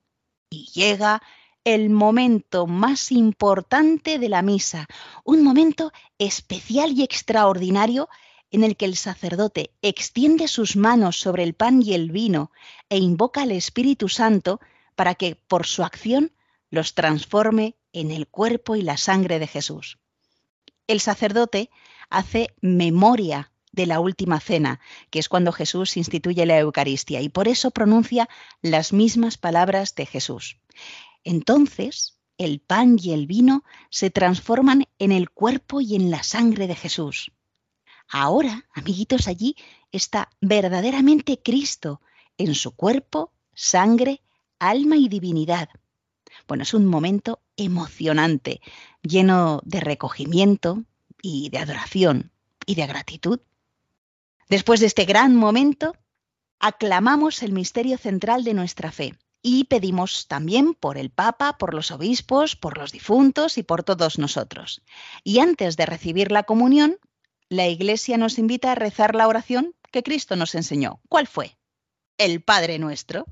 Y 0.49 0.67
llega 0.73 1.21
el 1.63 1.89
momento 1.89 2.67
más 2.67 3.11
importante 3.11 4.19
de 4.19 4.29
la 4.29 4.43
misa, 4.43 4.87
un 5.23 5.43
momento 5.43 5.91
especial 6.19 6.91
y 6.91 7.03
extraordinario 7.03 8.09
en 8.51 8.63
el 8.63 8.77
que 8.77 8.85
el 8.85 8.95
sacerdote 8.95 9.71
extiende 9.81 10.47
sus 10.47 10.75
manos 10.75 11.19
sobre 11.19 11.43
el 11.43 11.53
pan 11.53 11.81
y 11.81 11.93
el 11.93 12.11
vino 12.11 12.51
e 12.89 12.97
invoca 12.97 13.41
al 13.41 13.51
Espíritu 13.51 14.07
Santo 14.07 14.59
para 14.95 15.15
que 15.15 15.35
por 15.35 15.65
su 15.65 15.83
acción 15.83 16.31
los 16.69 16.93
transforme 16.93 17.75
en 17.93 18.11
el 18.11 18.27
cuerpo 18.27 18.75
y 18.75 18.81
la 18.81 18.97
sangre 18.97 19.39
de 19.39 19.47
Jesús. 19.47 19.99
El 20.87 20.99
sacerdote 20.99 21.69
hace 22.09 22.55
memoria 22.61 23.51
de 23.71 23.85
la 23.85 23.99
última 23.99 24.39
cena, 24.39 24.79
que 25.11 25.19
es 25.19 25.29
cuando 25.29 25.51
Jesús 25.51 25.97
instituye 25.97 26.45
la 26.45 26.57
Eucaristía, 26.57 27.21
y 27.21 27.29
por 27.29 27.47
eso 27.47 27.71
pronuncia 27.71 28.27
las 28.61 28.93
mismas 28.93 29.37
palabras 29.37 29.95
de 29.95 30.05
Jesús. 30.05 30.57
Entonces, 31.23 32.19
el 32.37 32.61
pan 32.61 32.97
y 33.01 33.11
el 33.11 33.27
vino 33.27 33.63
se 33.89 34.09
transforman 34.09 34.85
en 34.97 35.11
el 35.11 35.29
cuerpo 35.29 35.81
y 35.81 35.95
en 35.95 36.09
la 36.09 36.23
sangre 36.23 36.67
de 36.67 36.75
Jesús. 36.75 37.31
Ahora, 38.07 38.65
amiguitos, 38.73 39.27
allí 39.27 39.55
está 39.91 40.29
verdaderamente 40.41 41.39
Cristo 41.43 42.01
en 42.37 42.55
su 42.55 42.75
cuerpo, 42.75 43.33
sangre, 43.53 44.21
alma 44.57 44.95
y 44.97 45.09
divinidad. 45.09 45.69
Bueno, 46.49 46.63
es 46.63 46.73
un 46.73 46.87
momento 46.87 47.43
emocionante, 47.57 48.59
lleno 49.03 49.61
de 49.65 49.81
recogimiento 49.81 50.83
y 51.21 51.49
de 51.49 51.59
adoración 51.59 52.31
y 52.65 52.73
de 52.73 52.87
gratitud. 52.87 53.39
Después 54.49 54.79
de 54.79 54.87
este 54.87 55.05
gran 55.05 55.35
momento, 55.35 55.95
aclamamos 56.59 57.43
el 57.43 57.51
misterio 57.51 57.99
central 57.99 58.43
de 58.43 58.55
nuestra 58.55 58.91
fe 58.91 59.13
y 59.43 59.65
pedimos 59.65 60.27
también 60.27 60.73
por 60.73 60.97
el 60.97 61.11
Papa, 61.11 61.59
por 61.59 61.75
los 61.75 61.91
obispos, 61.91 62.55
por 62.55 62.79
los 62.79 62.91
difuntos 62.91 63.59
y 63.59 63.63
por 63.63 63.83
todos 63.83 64.17
nosotros. 64.17 64.81
Y 65.23 65.37
antes 65.41 65.77
de 65.77 65.85
recibir 65.85 66.31
la 66.31 66.43
comunión, 66.43 66.97
la 67.47 67.67
Iglesia 67.67 68.17
nos 68.17 68.39
invita 68.39 68.71
a 68.71 68.75
rezar 68.75 69.13
la 69.13 69.27
oración 69.27 69.75
que 69.91 70.01
Cristo 70.01 70.35
nos 70.35 70.55
enseñó. 70.55 70.99
¿Cuál 71.09 71.27
fue? 71.27 71.58
El 72.19 72.43
Padre 72.43 72.77
nuestro 72.77 73.25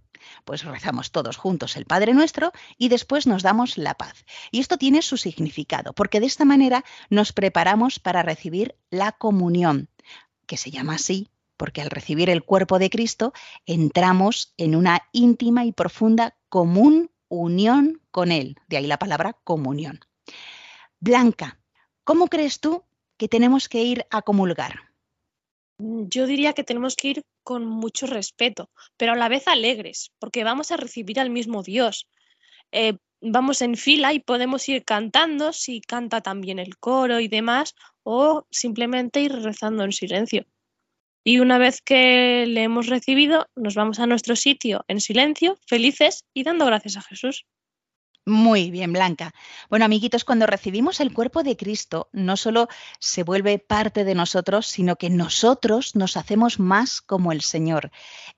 pues 0.46 0.64
rezamos 0.64 1.12
todos 1.12 1.38
juntos 1.38 1.78
el 1.78 1.86
Padre 1.86 2.14
Nuestro 2.14 2.52
y 2.78 2.90
después 2.90 3.28
nos 3.28 3.44
damos 3.44 3.78
la 3.78 3.94
paz. 3.94 4.26
Y 4.52 4.60
esto 4.60 4.78
tiene 4.78 5.02
su 5.02 5.18
significado, 5.18 5.94
porque 5.94 6.20
de 6.20 6.26
esta 6.26 6.46
manera 6.46 6.84
nos 7.10 7.34
preparamos 7.34 8.00
para 8.00 8.24
recibir 8.24 8.76
la 8.90 9.12
comunión, 9.12 9.90
que 10.46 10.58
se 10.58 10.72
llama 10.72 10.96
así 10.96 11.30
porque 11.58 11.82
al 11.82 11.90
recibir 11.90 12.30
el 12.30 12.44
cuerpo 12.44 12.78
de 12.78 12.92
Cristo 12.92 13.34
entramos 13.66 14.54
en 14.58 14.76
una 14.76 15.02
íntima 15.12 15.66
y 15.66 15.72
profunda 15.72 16.38
común 16.50 17.10
unión 17.30 18.00
con 18.12 18.32
Él. 18.32 18.58
De 18.68 18.78
ahí 18.78 18.86
la 18.86 19.00
palabra 19.00 19.34
comunión. 19.44 20.00
Blanca, 21.00 21.60
¿cómo 22.04 22.28
crees 22.28 22.60
tú 22.60 22.84
que 23.18 23.28
tenemos 23.28 23.68
que 23.68 23.82
ir 23.82 24.06
a 24.12 24.22
comulgar? 24.22 24.94
Yo 25.80 26.28
diría 26.28 26.54
que 26.54 26.64
tenemos 26.64 26.96
que 26.96 27.08
ir 27.08 27.24
con 27.48 27.66
mucho 27.66 28.08
respeto, 28.08 28.70
pero 28.98 29.14
a 29.14 29.16
la 29.16 29.30
vez 29.30 29.48
alegres, 29.48 30.12
porque 30.20 30.44
vamos 30.44 30.74
a 30.74 30.76
recibir 30.76 31.18
al 31.18 31.30
mismo 31.30 31.64
Dios. 31.64 32.10
Eh, 32.74 32.98
vamos 33.22 33.62
en 33.62 33.78
fila 33.78 34.12
y 34.12 34.20
podemos 34.20 34.68
ir 34.68 34.84
cantando 34.84 35.54
si 35.54 35.80
canta 35.80 36.20
también 36.20 36.60
el 36.60 36.78
coro 36.78 37.22
y 37.22 37.30
demás, 37.30 37.74
o 38.04 38.46
simplemente 38.52 39.22
ir 39.22 39.32
rezando 39.32 39.86
en 39.86 39.94
silencio. 39.94 40.46
Y 41.24 41.40
una 41.40 41.58
vez 41.58 41.82
que 41.82 42.46
le 42.48 42.64
hemos 42.64 42.88
recibido, 42.88 43.48
nos 43.56 43.76
vamos 43.76 44.00
a 44.00 44.08
nuestro 44.08 44.36
sitio 44.36 44.84
en 44.90 45.00
silencio, 45.00 45.58
felices 45.68 46.26
y 46.34 46.44
dando 46.44 46.66
gracias 46.66 46.98
a 46.98 47.02
Jesús. 47.02 47.46
Muy 48.28 48.72
bien, 48.72 48.92
Blanca. 48.92 49.34
Bueno, 49.70 49.86
amiguitos, 49.86 50.26
cuando 50.26 50.48
recibimos 50.48 51.00
el 51.00 51.14
cuerpo 51.14 51.44
de 51.44 51.56
Cristo, 51.56 52.10
no 52.12 52.36
solo 52.36 52.68
se 53.00 53.24
vuelve 53.24 53.58
parte 53.58 54.04
de 54.04 54.16
nosotros, 54.16 54.68
sino 54.68 54.98
que 54.98 55.10
nosotros 55.10 55.96
nos 55.96 56.18
hacemos 56.18 56.60
más 56.60 57.00
como 57.00 57.32
el 57.32 57.40
Señor. 57.40 57.90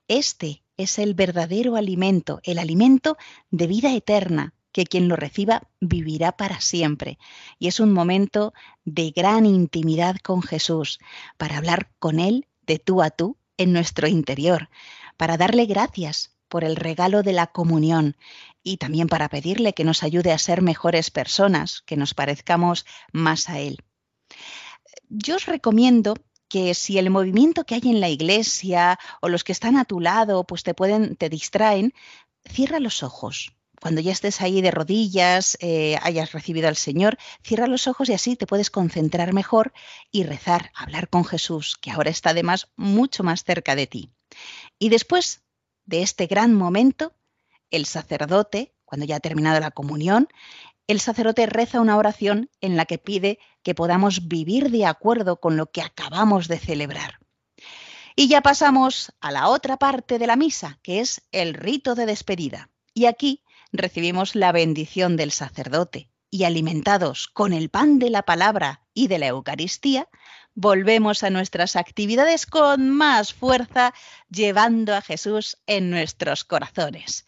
Este 0.06 0.62
es 0.76 1.00
el 1.00 1.14
verdadero 1.14 1.74
alimento, 1.74 2.38
el 2.44 2.60
alimento 2.60 3.16
de 3.50 3.66
vida 3.66 3.92
eterna, 3.92 4.54
que 4.70 4.84
quien 4.84 5.08
lo 5.08 5.16
reciba 5.16 5.64
vivirá 5.80 6.36
para 6.36 6.60
siempre. 6.60 7.18
Y 7.58 7.66
es 7.66 7.80
un 7.80 7.92
momento 7.92 8.54
de 8.84 9.10
gran 9.10 9.44
intimidad 9.44 10.18
con 10.22 10.40
Jesús, 10.40 11.00
para 11.36 11.56
hablar 11.56 11.90
con 11.98 12.20
Él 12.20 12.46
de 12.64 12.78
tú 12.78 13.02
a 13.02 13.10
tú 13.10 13.38
en 13.56 13.72
nuestro 13.72 14.06
interior, 14.06 14.70
para 15.16 15.36
darle 15.36 15.66
gracias 15.66 16.30
por 16.50 16.64
el 16.64 16.76
regalo 16.76 17.22
de 17.22 17.32
la 17.32 17.46
comunión 17.46 18.16
y 18.62 18.76
también 18.76 19.08
para 19.08 19.30
pedirle 19.30 19.72
que 19.72 19.84
nos 19.84 20.02
ayude 20.02 20.32
a 20.32 20.38
ser 20.38 20.60
mejores 20.60 21.10
personas, 21.10 21.82
que 21.86 21.96
nos 21.96 22.12
parezcamos 22.12 22.84
más 23.12 23.48
a 23.48 23.58
Él. 23.58 23.78
Yo 25.08 25.36
os 25.36 25.46
recomiendo 25.46 26.14
que 26.48 26.74
si 26.74 26.98
el 26.98 27.08
movimiento 27.08 27.64
que 27.64 27.76
hay 27.76 27.82
en 27.84 28.00
la 28.00 28.08
iglesia 28.08 28.98
o 29.22 29.28
los 29.28 29.44
que 29.44 29.52
están 29.52 29.76
a 29.76 29.84
tu 29.84 30.00
lado 30.00 30.44
pues 30.44 30.62
te 30.62 30.74
pueden 30.74 31.16
te 31.16 31.30
distraen, 31.30 31.94
cierra 32.44 32.80
los 32.80 33.02
ojos. 33.02 33.52
Cuando 33.80 34.02
ya 34.02 34.12
estés 34.12 34.42
ahí 34.42 34.60
de 34.60 34.70
rodillas, 34.70 35.56
eh, 35.60 35.96
hayas 36.02 36.32
recibido 36.32 36.68
al 36.68 36.76
Señor, 36.76 37.16
cierra 37.42 37.66
los 37.66 37.86
ojos 37.86 38.10
y 38.10 38.12
así 38.12 38.36
te 38.36 38.46
puedes 38.46 38.70
concentrar 38.70 39.32
mejor 39.32 39.72
y 40.10 40.24
rezar, 40.24 40.70
hablar 40.74 41.08
con 41.08 41.24
Jesús, 41.24 41.78
que 41.80 41.90
ahora 41.90 42.10
está 42.10 42.30
además 42.30 42.68
mucho 42.76 43.22
más 43.22 43.42
cerca 43.42 43.74
de 43.76 43.86
ti. 43.86 44.10
Y 44.78 44.90
después 44.90 45.42
de 45.86 46.02
este 46.02 46.26
gran 46.26 46.54
momento, 46.54 47.12
el 47.70 47.86
sacerdote, 47.86 48.74
cuando 48.84 49.06
ya 49.06 49.16
ha 49.16 49.20
terminado 49.20 49.60
la 49.60 49.70
comunión, 49.70 50.28
el 50.86 51.00
sacerdote 51.00 51.46
reza 51.46 51.80
una 51.80 51.96
oración 51.96 52.50
en 52.60 52.76
la 52.76 52.84
que 52.84 52.98
pide 52.98 53.38
que 53.62 53.74
podamos 53.74 54.26
vivir 54.26 54.70
de 54.70 54.86
acuerdo 54.86 55.38
con 55.38 55.56
lo 55.56 55.70
que 55.70 55.82
acabamos 55.82 56.48
de 56.48 56.58
celebrar. 56.58 57.20
Y 58.16 58.28
ya 58.28 58.40
pasamos 58.40 59.12
a 59.20 59.30
la 59.30 59.48
otra 59.48 59.76
parte 59.76 60.18
de 60.18 60.26
la 60.26 60.36
misa, 60.36 60.78
que 60.82 61.00
es 61.00 61.22
el 61.30 61.54
rito 61.54 61.94
de 61.94 62.06
despedida. 62.06 62.70
Y 62.92 63.06
aquí 63.06 63.44
recibimos 63.72 64.34
la 64.34 64.52
bendición 64.52 65.16
del 65.16 65.30
sacerdote 65.30 66.10
y 66.30 66.44
alimentados 66.44 67.28
con 67.28 67.52
el 67.52 67.70
pan 67.70 67.98
de 67.98 68.10
la 68.10 68.22
palabra 68.22 68.79
y 68.94 69.08
de 69.08 69.18
la 69.18 69.28
Eucaristía, 69.28 70.08
volvemos 70.54 71.22
a 71.22 71.30
nuestras 71.30 71.76
actividades 71.76 72.46
con 72.46 72.90
más 72.90 73.32
fuerza, 73.32 73.94
llevando 74.28 74.94
a 74.94 75.02
Jesús 75.02 75.58
en 75.66 75.90
nuestros 75.90 76.44
corazones. 76.44 77.24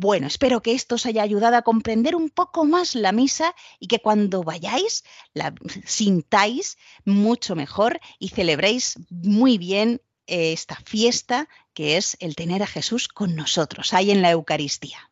Bueno, 0.00 0.28
espero 0.28 0.62
que 0.62 0.74
esto 0.74 0.94
os 0.94 1.06
haya 1.06 1.22
ayudado 1.22 1.56
a 1.56 1.62
comprender 1.62 2.14
un 2.14 2.30
poco 2.30 2.64
más 2.64 2.94
la 2.94 3.10
misa 3.10 3.52
y 3.80 3.88
que 3.88 3.98
cuando 3.98 4.44
vayáis 4.44 5.02
la 5.34 5.52
sintáis 5.84 6.78
mucho 7.04 7.56
mejor 7.56 7.98
y 8.20 8.28
celebréis 8.28 8.94
muy 9.10 9.58
bien 9.58 10.00
eh, 10.28 10.52
esta 10.52 10.76
fiesta 10.76 11.48
que 11.74 11.96
es 11.96 12.16
el 12.20 12.36
tener 12.36 12.62
a 12.62 12.68
Jesús 12.68 13.08
con 13.08 13.34
nosotros 13.34 13.92
ahí 13.92 14.12
en 14.12 14.22
la 14.22 14.30
Eucaristía. 14.30 15.10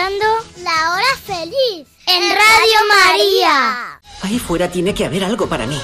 Escuchando 0.00 0.24
La 0.64 0.92
Hora 0.92 1.16
Feliz 1.24 1.86
en 2.06 2.22
Radio 2.30 2.78
María. 2.88 4.00
Ahí 4.22 4.38
fuera 4.38 4.70
tiene 4.70 4.94
que 4.94 5.04
haber 5.04 5.24
algo 5.24 5.46
para 5.46 5.66
mí. 5.66 5.78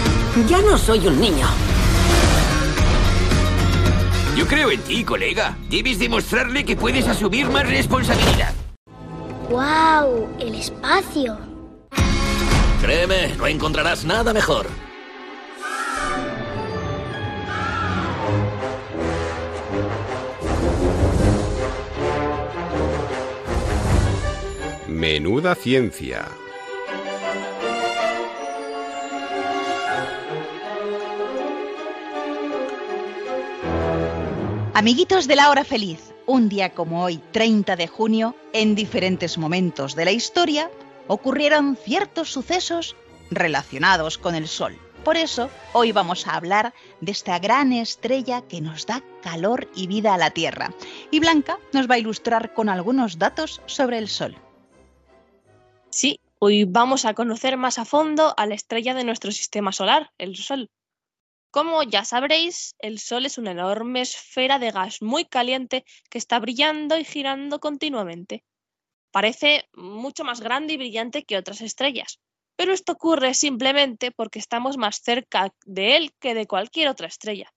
Ya 0.48 0.60
no 0.62 0.78
soy 0.78 1.06
un 1.06 1.20
niño. 1.20 1.46
Yo 4.36 4.46
creo 4.46 4.70
en 4.70 4.80
ti, 4.82 5.04
colega. 5.04 5.56
Debes 5.68 5.98
demostrarle 5.98 6.64
que 6.64 6.76
puedes 6.76 7.06
asumir 7.08 7.48
más 7.48 7.68
responsabilidad. 7.68 8.54
¡Wow! 9.50 10.28
El 10.38 10.54
espacio. 10.54 11.38
Créeme, 12.80 13.34
no 13.36 13.46
encontrarás 13.46 14.04
nada 14.04 14.32
mejor. 14.32 14.66
Menuda 24.96 25.54
ciencia. 25.54 26.26
Amiguitos 34.72 35.28
de 35.28 35.36
la 35.36 35.50
hora 35.50 35.64
feliz, 35.64 36.14
un 36.24 36.48
día 36.48 36.70
como 36.70 37.04
hoy, 37.04 37.20
30 37.32 37.76
de 37.76 37.88
junio, 37.88 38.34
en 38.54 38.74
diferentes 38.74 39.36
momentos 39.36 39.94
de 39.96 40.06
la 40.06 40.12
historia, 40.12 40.70
ocurrieron 41.08 41.76
ciertos 41.76 42.32
sucesos 42.32 42.96
relacionados 43.30 44.16
con 44.16 44.34
el 44.34 44.48
Sol. 44.48 44.78
Por 45.04 45.18
eso, 45.18 45.50
hoy 45.74 45.92
vamos 45.92 46.26
a 46.26 46.36
hablar 46.36 46.72
de 47.02 47.12
esta 47.12 47.38
gran 47.38 47.74
estrella 47.74 48.40
que 48.48 48.62
nos 48.62 48.86
da 48.86 49.02
calor 49.22 49.68
y 49.76 49.88
vida 49.88 50.14
a 50.14 50.18
la 50.18 50.30
Tierra. 50.30 50.72
Y 51.10 51.20
Blanca 51.20 51.58
nos 51.74 51.86
va 51.86 51.96
a 51.96 51.98
ilustrar 51.98 52.54
con 52.54 52.70
algunos 52.70 53.18
datos 53.18 53.60
sobre 53.66 53.98
el 53.98 54.08
Sol. 54.08 54.38
Sí, 55.98 56.20
hoy 56.40 56.64
vamos 56.64 57.06
a 57.06 57.14
conocer 57.14 57.56
más 57.56 57.78
a 57.78 57.86
fondo 57.86 58.34
a 58.36 58.44
la 58.44 58.54
estrella 58.54 58.92
de 58.92 59.02
nuestro 59.02 59.32
sistema 59.32 59.72
solar, 59.72 60.12
el 60.18 60.36
Sol. 60.36 60.70
Como 61.50 61.82
ya 61.84 62.04
sabréis, 62.04 62.74
el 62.80 62.98
Sol 62.98 63.24
es 63.24 63.38
una 63.38 63.52
enorme 63.52 64.02
esfera 64.02 64.58
de 64.58 64.72
gas 64.72 65.00
muy 65.00 65.24
caliente 65.24 65.86
que 66.10 66.18
está 66.18 66.38
brillando 66.38 66.98
y 66.98 67.04
girando 67.06 67.60
continuamente. 67.60 68.44
Parece 69.10 69.70
mucho 69.72 70.22
más 70.22 70.42
grande 70.42 70.74
y 70.74 70.76
brillante 70.76 71.24
que 71.24 71.38
otras 71.38 71.62
estrellas, 71.62 72.20
pero 72.56 72.74
esto 72.74 72.92
ocurre 72.92 73.32
simplemente 73.32 74.10
porque 74.10 74.38
estamos 74.38 74.76
más 74.76 75.00
cerca 75.02 75.54
de 75.64 75.96
él 75.96 76.12
que 76.20 76.34
de 76.34 76.46
cualquier 76.46 76.88
otra 76.88 77.06
estrella. 77.06 77.54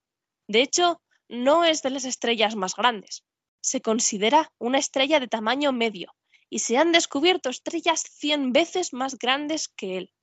De 0.48 0.62
hecho, 0.62 1.02
no 1.28 1.66
es 1.66 1.82
de 1.82 1.90
las 1.90 2.06
estrellas 2.06 2.56
más 2.56 2.74
grandes. 2.74 3.22
Se 3.62 3.82
considera 3.82 4.50
una 4.60 4.78
estrella 4.78 5.20
de 5.20 5.28
tamaño 5.28 5.74
medio 5.74 6.14
y 6.50 6.60
se 6.60 6.78
han 6.78 6.92
descubierto 6.92 7.50
estrellas 7.50 8.02
100 8.02 8.54
veces 8.54 8.94
más 8.94 9.18
grandes 9.18 9.68
que 9.68 9.98
él. 9.98 10.14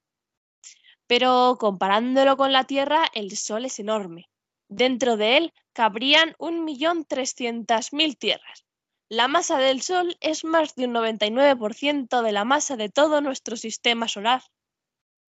Pero 1.07 1.57
comparándolo 1.59 2.37
con 2.37 2.53
la 2.53 2.65
Tierra, 2.65 3.07
el 3.15 3.37
Sol 3.37 3.65
es 3.65 3.79
enorme. 3.79 4.29
Dentro 4.69 5.17
de 5.17 5.37
él 5.37 5.55
cabrían 5.73 6.35
1.300.000 6.39 8.19
tierras. 8.19 8.67
La 9.09 9.29
masa 9.29 9.59
del 9.59 9.83
Sol 9.83 10.17
es 10.21 10.45
más 10.45 10.75
de 10.75 10.87
un 10.87 10.95
99% 10.95 12.23
de 12.23 12.33
la 12.33 12.45
masa 12.45 12.77
de 12.77 12.89
todo 12.89 13.21
nuestro 13.21 13.57
sistema 13.57 14.09
solar. 14.09 14.43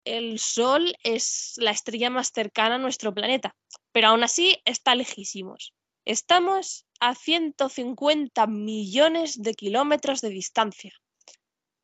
El 0.05 0.39
Sol 0.39 0.95
es 1.03 1.55
la 1.57 1.73
estrella 1.73 2.11
más 2.11 2.31
cercana 2.33 2.77
a 2.77 2.79
nuestro 2.79 3.13
planeta, 3.13 3.57
pero 3.91 4.09
aún 4.09 4.23
así 4.23 4.57
está 4.65 4.95
lejísimos. 4.95 5.75
Estamos 6.05 6.86
a 7.01 7.15
150 7.15 8.47
millones 8.47 9.43
de 9.43 9.55
kilómetros 9.55 10.21
de 10.21 10.31
distancia. 10.31 10.93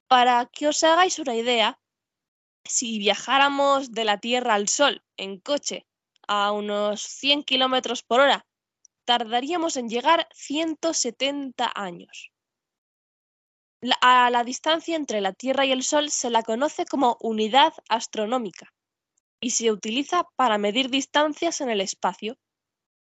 Para 0.08 0.46
que 0.46 0.68
os 0.68 0.82
hagáis 0.84 1.18
una 1.18 1.34
idea, 1.34 1.80
si 2.64 2.98
viajáramos 2.98 3.92
de 3.92 4.04
la 4.04 4.18
Tierra 4.18 4.54
al 4.54 4.68
Sol 4.68 5.02
en 5.16 5.40
coche 5.40 5.86
a 6.28 6.52
unos 6.52 7.02
100 7.02 7.44
kilómetros 7.44 8.02
por 8.02 8.20
hora, 8.20 8.46
tardaríamos 9.04 9.76
en 9.76 9.88
llegar 9.88 10.28
170 10.32 11.70
años. 11.74 12.30
A 14.00 14.30
la 14.30 14.44
distancia 14.44 14.94
entre 14.94 15.20
la 15.20 15.32
Tierra 15.32 15.66
y 15.66 15.72
el 15.72 15.82
Sol 15.82 16.10
se 16.10 16.30
la 16.30 16.42
conoce 16.42 16.86
como 16.86 17.16
unidad 17.20 17.74
astronómica 17.88 18.72
y 19.40 19.50
se 19.50 19.72
utiliza 19.72 20.24
para 20.36 20.56
medir 20.56 20.88
distancias 20.88 21.60
en 21.60 21.68
el 21.68 21.80
espacio. 21.80 22.38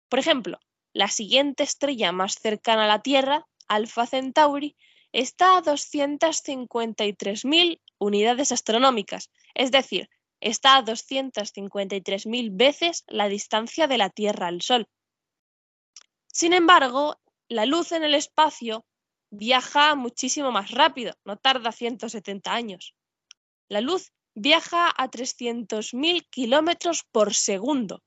Por 0.10 0.18
ejemplo, 0.18 0.58
la 0.94 1.08
siguiente 1.08 1.64
estrella 1.64 2.12
más 2.12 2.36
cercana 2.36 2.86
a 2.86 2.88
la 2.88 3.02
Tierra, 3.02 3.48
Alpha 3.68 4.06
Centauri, 4.06 4.76
está 5.12 5.58
a 5.58 5.64
253.000 5.64 7.82
unidades 7.98 8.52
astronómicas, 8.52 9.32
es 9.54 9.72
decir, 9.72 10.10
está 10.40 10.78
a 10.78 10.84
253.000 10.84 12.50
veces 12.52 13.04
la 13.08 13.28
distancia 13.28 13.88
de 13.88 13.98
la 13.98 14.10
Tierra 14.10 14.48
al 14.48 14.62
Sol. 14.62 14.88
Sin 16.28 16.54
embargo, 16.54 17.20
la 17.48 17.66
luz 17.66 17.92
en 17.92 18.04
el 18.04 18.14
espacio 18.16 18.86
viaja 19.30 19.96
muchísimo 19.96 20.52
más 20.52 20.72
rápido, 20.72 21.14
no 21.26 21.38
tarda 21.38 21.72
170 21.72 22.54
años. 22.54 22.96
La 23.70 23.82
luz 23.82 24.12
viaja 24.34 24.92
a 24.96 25.10
300.000 25.10 26.28
kilómetros 26.30 27.04
por 27.12 27.34
segundo, 27.34 28.02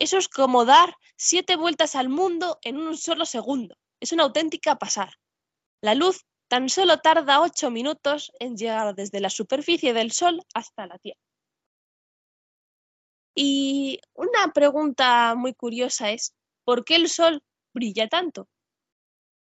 Eso 0.00 0.16
es 0.16 0.28
como 0.28 0.64
dar 0.64 0.96
siete 1.16 1.56
vueltas 1.56 1.94
al 1.94 2.08
mundo 2.08 2.58
en 2.62 2.78
un 2.78 2.96
solo 2.96 3.26
segundo. 3.26 3.76
Es 4.00 4.12
una 4.12 4.22
auténtica 4.22 4.76
pasar. 4.76 5.12
La 5.82 5.94
luz 5.94 6.24
tan 6.48 6.70
solo 6.70 6.98
tarda 7.00 7.42
ocho 7.42 7.70
minutos 7.70 8.32
en 8.40 8.56
llegar 8.56 8.94
desde 8.94 9.20
la 9.20 9.28
superficie 9.28 9.92
del 9.92 10.10
Sol 10.10 10.42
hasta 10.54 10.86
la 10.86 10.98
Tierra. 10.98 11.20
Y 13.34 14.00
una 14.14 14.52
pregunta 14.54 15.34
muy 15.34 15.52
curiosa 15.52 16.10
es, 16.10 16.34
¿por 16.64 16.84
qué 16.86 16.96
el 16.96 17.10
Sol 17.10 17.42
brilla 17.74 18.08
tanto? 18.08 18.48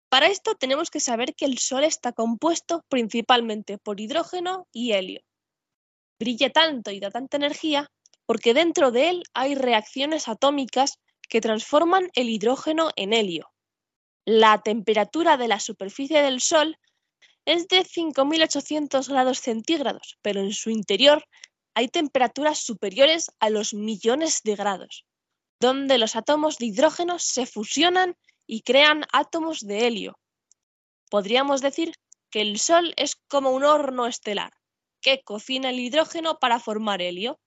Para 0.08 0.28
esto 0.28 0.54
tenemos 0.54 0.90
que 0.90 1.00
saber 1.00 1.34
que 1.34 1.46
el 1.46 1.58
Sol 1.58 1.82
está 1.82 2.12
compuesto 2.12 2.84
principalmente 2.88 3.78
por 3.78 4.00
hidrógeno 4.00 4.68
y 4.72 4.92
helio. 4.92 5.22
Brilla 6.20 6.52
tanto 6.52 6.92
y 6.92 7.00
da 7.00 7.10
tanta 7.10 7.36
energía 7.36 7.90
porque 8.26 8.54
dentro 8.54 8.90
de 8.90 9.08
él 9.10 9.22
hay 9.34 9.54
reacciones 9.54 10.28
atómicas 10.28 10.98
que 11.28 11.40
transforman 11.40 12.10
el 12.14 12.28
hidrógeno 12.28 12.90
en 12.96 13.12
helio. 13.12 13.50
La 14.24 14.60
temperatura 14.62 15.36
de 15.36 15.48
la 15.48 15.60
superficie 15.60 16.20
del 16.22 16.40
Sol 16.40 16.78
es 17.44 17.68
de 17.68 17.84
5.800 17.84 19.08
grados 19.08 19.38
centígrados, 19.38 20.18
pero 20.22 20.40
en 20.40 20.52
su 20.52 20.70
interior 20.70 21.24
hay 21.74 21.88
temperaturas 21.88 22.58
superiores 22.58 23.30
a 23.38 23.50
los 23.50 23.72
millones 23.72 24.40
de 24.42 24.56
grados, 24.56 25.04
donde 25.60 25.98
los 25.98 26.16
átomos 26.16 26.58
de 26.58 26.66
hidrógeno 26.66 27.18
se 27.18 27.46
fusionan 27.46 28.16
y 28.46 28.62
crean 28.62 29.04
átomos 29.12 29.60
de 29.60 29.86
helio. 29.86 30.18
Podríamos 31.10 31.60
decir 31.60 31.94
que 32.30 32.40
el 32.40 32.58
Sol 32.58 32.92
es 32.96 33.16
como 33.28 33.50
un 33.50 33.64
horno 33.64 34.06
estelar 34.06 34.52
que 35.00 35.22
cocina 35.22 35.70
el 35.70 35.78
hidrógeno 35.78 36.38
para 36.40 36.58
formar 36.58 37.00
helio. 37.00 37.38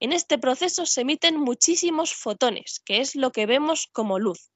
En 0.00 0.12
este 0.12 0.38
proceso 0.38 0.86
se 0.86 1.02
emiten 1.02 1.38
muchísimos 1.38 2.14
fotones, 2.14 2.80
que 2.84 3.00
es 3.00 3.14
lo 3.14 3.32
que 3.32 3.46
vemos 3.46 3.86
como 3.92 4.18
luz. 4.18 4.50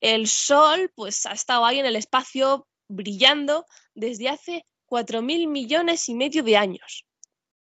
El 0.00 0.28
Sol 0.28 0.92
pues 0.94 1.26
ha 1.26 1.32
estado 1.32 1.64
ahí 1.64 1.78
en 1.78 1.86
el 1.86 1.96
espacio 1.96 2.68
brillando 2.88 3.66
desde 3.94 4.28
hace 4.28 4.66
4.000 4.86 5.48
millones 5.48 6.08
y 6.08 6.14
medio 6.14 6.42
de 6.42 6.56
años. 6.56 7.06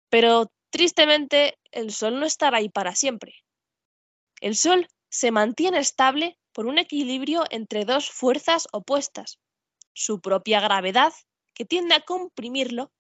Pero 0.09 0.51
tristemente 0.71 1.59
el 1.73 1.93
Sol 1.93 2.19
no 2.21 2.27
estará 2.27 2.59
ahí 2.59 2.71
para 2.71 2.95
siempre. 2.95 3.35
El 4.41 4.57
Sol 4.57 4.89
se 5.11 5.31
mantiene 5.31 5.79
estable 5.79 6.39
por 6.53 6.67
un 6.67 6.79
equilibrio 6.79 7.45
entre 7.51 7.85
dos 7.85 8.11
fuerzas 8.11 8.67
opuestas, 8.73 9.39
su 9.93 10.21
propia 10.21 10.61
gravedad, 10.61 11.13
que 11.55 11.65
tiende 11.65 11.95
a 11.95 12.01
comprimirlo, 12.01 12.93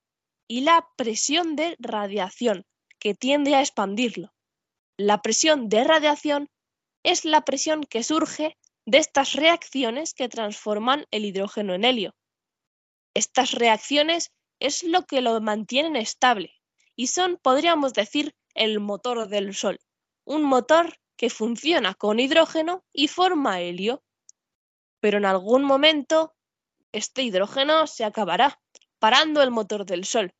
y 0.48 0.62
la 0.62 0.88
presión 0.96 1.56
de 1.56 1.76
radiación, 1.78 2.64
que 2.98 3.14
tiende 3.14 3.54
a 3.54 3.60
expandirlo. 3.60 4.32
La 4.96 5.22
presión 5.22 5.68
de 5.68 5.84
radiación 5.84 6.48
es 7.02 7.24
la 7.24 7.44
presión 7.44 7.84
que 7.84 8.02
surge 8.02 8.56
de 8.86 8.98
estas 8.98 9.34
reacciones 9.34 10.14
que 10.14 10.28
transforman 10.28 11.04
el 11.10 11.24
hidrógeno 11.24 11.74
en 11.74 11.84
helio. 11.84 12.14
Estas 13.14 13.52
reacciones 13.52 14.32
es 14.60 14.82
lo 14.82 15.04
que 15.04 15.20
lo 15.20 15.40
mantienen 15.40 15.96
estable 15.96 16.52
y 16.94 17.08
son, 17.08 17.38
podríamos 17.42 17.92
decir, 17.92 18.34
el 18.54 18.80
motor 18.80 19.28
del 19.28 19.54
Sol, 19.54 19.78
un 20.24 20.42
motor 20.42 20.96
que 21.16 21.30
funciona 21.30 21.94
con 21.94 22.20
hidrógeno 22.20 22.84
y 22.92 23.08
forma 23.08 23.60
helio. 23.60 24.02
Pero 25.00 25.18
en 25.18 25.26
algún 25.26 25.62
momento 25.62 26.34
este 26.92 27.22
hidrógeno 27.22 27.86
se 27.86 28.04
acabará, 28.04 28.60
parando 28.98 29.42
el 29.42 29.50
motor 29.50 29.84
del 29.84 30.04
Sol. 30.04 30.32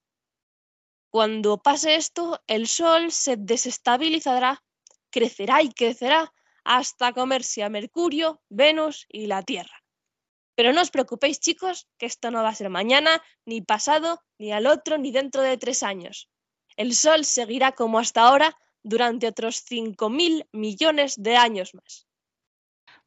Cuando 1.17 1.57
pase 1.57 1.95
esto, 1.95 2.43
el 2.47 2.69
Sol 2.69 3.11
se 3.11 3.39
desestabilizará, 3.39 4.63
crecerá 5.09 5.63
y 5.63 5.71
crecerá 5.71 6.31
hasta 6.63 7.15
comerse 7.15 7.63
a 7.63 7.71
Mercurio, 7.71 8.43
Venus 8.51 9.07
y 9.09 9.27
la 9.27 9.43
Tierra. 9.43 9.83
Pero 10.55 10.75
no 10.75 10.83
os 10.83 10.91
preocupéis, 10.91 11.41
chicos, 11.41 11.89
que 11.97 12.05
esto 12.05 12.31
no 12.31 12.43
va 12.43 12.51
a 12.51 12.55
ser 12.55 12.69
mañana, 12.69 13.23
ni 13.47 13.63
pasado, 13.63 14.21
ni 14.37 14.53
al 14.53 14.67
otro, 14.67 14.99
ni 14.99 15.11
dentro 15.11 15.41
de 15.41 15.57
tres 15.57 15.83
años. 15.83 16.29
El 16.77 16.95
Sol 16.95 17.25
seguirá 17.25 17.73
como 17.73 17.99
hasta 17.99 18.21
ahora 18.21 18.55
durante 18.83 19.27
otros 19.27 19.65
5.000 19.65 20.47
millones 20.53 21.15
de 21.17 21.37
años 21.37 21.73
más. 21.73 22.06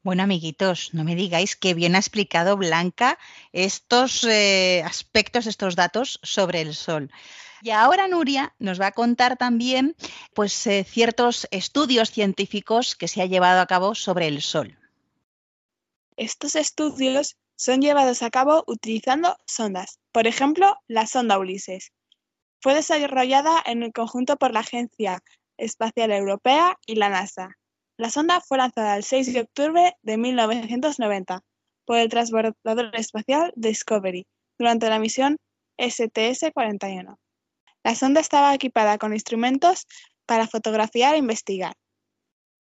Bueno, 0.10 0.24
amiguitos, 0.24 0.90
no 0.96 1.04
me 1.04 1.14
digáis 1.14 1.56
que 1.56 1.76
bien 1.76 1.94
ha 1.94 2.00
explicado 2.00 2.58
Blanca 2.58 3.20
estos 3.54 4.24
eh, 4.24 4.82
aspectos, 4.84 5.46
estos 5.46 5.76
datos 5.76 6.20
sobre 6.24 6.62
el 6.62 6.74
Sol. 6.74 7.12
Y 7.62 7.70
ahora 7.70 8.08
Nuria 8.08 8.56
nos 8.58 8.82
va 8.82 8.88
a 8.88 8.92
contar 8.92 9.38
también 9.38 9.96
pues, 10.34 10.66
eh, 10.66 10.84
ciertos 10.84 11.48
estudios 11.52 12.10
científicos 12.10 12.96
que 12.96 13.08
se 13.08 13.22
ha 13.22 13.28
llevado 13.28 13.62
a 13.62 13.68
cabo 13.68 13.94
sobre 13.94 14.26
el 14.26 14.42
Sol. 14.42 14.80
Estos 16.18 16.56
estudios 16.56 17.38
son 17.56 17.80
llevados 17.80 18.24
a 18.24 18.32
cabo 18.32 18.64
utilizando 18.66 19.38
sondas, 19.46 20.00
por 20.12 20.26
ejemplo, 20.26 20.76
la 20.88 21.06
sonda 21.06 21.38
Ulises. 21.38 21.92
Fue 22.62 22.74
desarrollada 22.74 23.62
en 23.64 23.84
el 23.84 23.94
conjunto 23.94 24.38
por 24.38 24.54
la 24.54 24.62
Agencia 24.62 25.22
Espacial 25.56 26.12
Europea 26.12 26.80
y 26.88 26.96
la 26.96 27.10
NASA. 27.10 27.59
La 28.00 28.10
sonda 28.10 28.40
fue 28.40 28.58
lanzada 28.58 28.96
el 28.96 29.04
6 29.04 29.34
de 29.34 29.42
octubre 29.42 29.94
de 30.04 30.16
1990 30.16 31.42
por 31.84 31.98
el 31.98 32.08
transbordador 32.08 32.96
espacial 32.96 33.52
Discovery 33.58 34.26
durante 34.58 34.88
la 34.88 35.00
misión 35.00 35.36
STS-41. 35.78 37.18
La 37.84 37.96
sonda 37.96 38.22
estaba 38.22 38.56
equipada 38.56 38.98
con 38.98 39.12
instrumentos 39.12 39.86
para 40.26 40.48
fotografiar 40.48 41.16
e 41.16 41.18
investigar. 41.18 41.74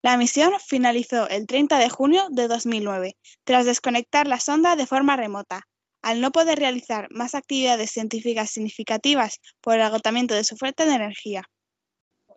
La 0.04 0.18
misión 0.18 0.54
finalizó 0.64 1.28
el 1.28 1.48
30 1.48 1.80
de 1.80 1.90
junio 1.90 2.28
de 2.30 2.48
2009, 2.48 3.18
tras 3.44 3.66
desconectar 3.66 4.28
la 4.28 4.40
sonda 4.40 4.76
de 4.76 4.86
forma 4.86 5.16
remota, 5.16 5.68
al 6.04 6.22
no 6.22 6.32
poder 6.32 6.60
realizar 6.60 7.08
más 7.10 7.34
actividades 7.34 7.90
científicas 7.90 8.52
significativas 8.52 9.40
por 9.62 9.74
el 9.74 9.82
agotamiento 9.82 10.36
de 10.36 10.44
su 10.44 10.58
fuente 10.58 10.86
de 10.86 10.94
energía. 10.94 11.42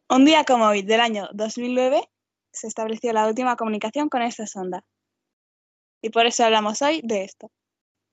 Un 0.08 0.24
día 0.24 0.44
como 0.44 0.64
hoy 0.64 0.80
del 0.80 1.00
año 1.00 1.28
2009 1.34 2.08
se 2.56 2.66
estableció 2.66 3.12
la 3.12 3.26
última 3.26 3.56
comunicación 3.56 4.08
con 4.08 4.22
esta 4.22 4.46
sonda. 4.46 4.82
Y 6.02 6.10
por 6.10 6.26
eso 6.26 6.44
hablamos 6.44 6.82
hoy 6.82 7.00
de 7.04 7.24
esto. 7.24 7.50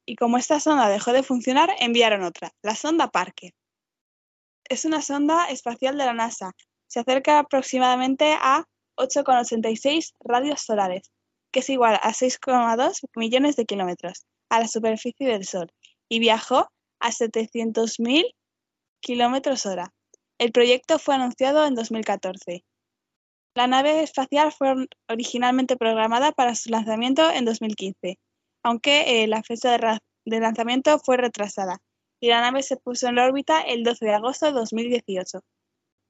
Y 0.06 0.16
como 0.16 0.38
esta 0.38 0.60
sonda 0.60 0.90
dejó 0.90 1.14
de 1.14 1.24
funcionar, 1.24 1.70
enviaron 1.80 2.24
otra, 2.24 2.52
la 2.62 2.76
sonda 2.76 3.08
Parker. 3.08 3.54
Es 4.66 4.86
una 4.86 5.02
sonda 5.02 5.50
espacial 5.50 5.98
de 5.98 6.06
la 6.06 6.14
NASA. 6.14 6.52
Se 6.88 7.00
acerca 7.00 7.40
aproximadamente 7.40 8.36
a 8.40 8.66
8,86 8.98 10.14
radios 10.20 10.62
solares, 10.62 11.12
que 11.52 11.62
es 11.62 11.70
igual 11.70 12.00
a 12.02 12.12
6,2 12.12 13.00
millones 13.16 13.56
de 13.56 13.66
kilómetros, 13.66 14.26
a 14.50 14.60
la 14.60 14.68
superficie 14.68 15.28
del 15.28 15.46
Sol, 15.46 15.72
y 16.10 16.20
viajó 16.20 16.68
a 17.00 17.12
700.000 17.12 18.34
kilómetros 19.00 19.66
hora. 19.66 19.94
El 20.38 20.52
proyecto 20.52 21.00
fue 21.00 21.16
anunciado 21.16 21.66
en 21.66 21.76
2014. 21.76 22.66
La 23.56 23.68
nave 23.68 24.02
espacial 24.02 24.52
fue 24.52 24.88
originalmente 25.08 25.78
programada 25.78 26.32
para 26.32 26.56
su 26.56 26.70
lanzamiento 26.70 27.30
en 27.30 27.46
2015, 27.46 28.18
aunque 28.64 29.24
eh, 29.24 29.28
la 29.28 29.44
fecha 29.44 29.78
de, 30.26 30.40
lanzamiento 30.40 30.98
fue 30.98 31.18
retrasada, 31.18 31.78
y 32.20 32.30
la 32.30 32.42
nave 32.42 32.64
se 32.64 32.78
puso 32.78 33.08
en 33.08 33.20
órbita 33.20 33.62
el 33.62 33.84
12 33.84 34.06
de 34.06 34.14
agosto 34.16 34.48
de 34.48 34.54
2018. 34.54 35.42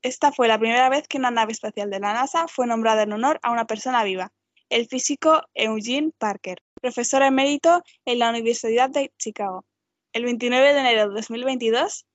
Esta 0.03 0.31
fue 0.31 0.47
la 0.47 0.57
primera 0.57 0.87
vez 0.87 1.05
que 1.09 1.17
una 1.17 1.31
nave 1.31 1.51
espacial 1.51 1.89
de 1.89 1.99
la 1.99 2.13
NASA 2.13 2.47
fue 2.47 2.65
nombrada 2.65 3.03
en 3.03 3.11
honor 3.11 3.39
a 3.43 3.51
una 3.51 3.65
persona 3.65 4.05
viva, 4.05 4.31
el 4.69 4.87
físico 4.87 5.41
Eugene 5.53 6.11
Parker, 6.17 6.59
profesor 6.81 7.23
emérito 7.23 7.83
en 8.05 8.19
la 8.19 8.29
Universidad 8.29 8.89
de 8.89 9.11
Chicago. 9.17 9.65
El 10.13 10.23
29 10.23 10.73
de 10.73 10.79
enero 10.79 11.09
de 11.09 11.15
2022, 11.15 12.05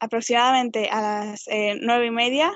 aproximadamente 0.00 0.88
a 0.90 1.00
las 1.00 1.46
eh, 1.46 1.78
nueve 1.80 2.06
y 2.06 2.10
media, 2.10 2.52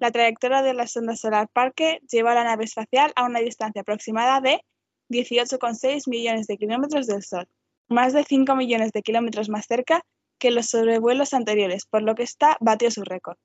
la 0.00 0.10
trayectoria 0.10 0.62
de 0.62 0.74
la 0.74 0.86
sonda 0.86 1.14
solar 1.14 1.48
Parker 1.52 2.00
lleva 2.10 2.32
a 2.32 2.34
la 2.34 2.44
nave 2.44 2.64
espacial 2.64 3.12
a 3.14 3.24
una 3.24 3.40
distancia 3.40 3.82
aproximada 3.82 4.40
de 4.40 4.64
18,6 5.10 6.08
millones 6.08 6.46
de 6.46 6.56
kilómetros 6.56 7.06
del 7.06 7.22
Sol, 7.22 7.46
más 7.88 8.14
de 8.14 8.24
5 8.24 8.56
millones 8.56 8.92
de 8.92 9.02
kilómetros 9.02 9.48
más 9.50 9.66
cerca 9.66 10.02
que 10.38 10.50
los 10.50 10.66
sobrevuelos 10.66 11.34
anteriores, 11.34 11.84
por 11.84 12.02
lo 12.02 12.14
que 12.14 12.22
esta 12.22 12.56
batió 12.60 12.90
su 12.90 13.04
récord. 13.04 13.36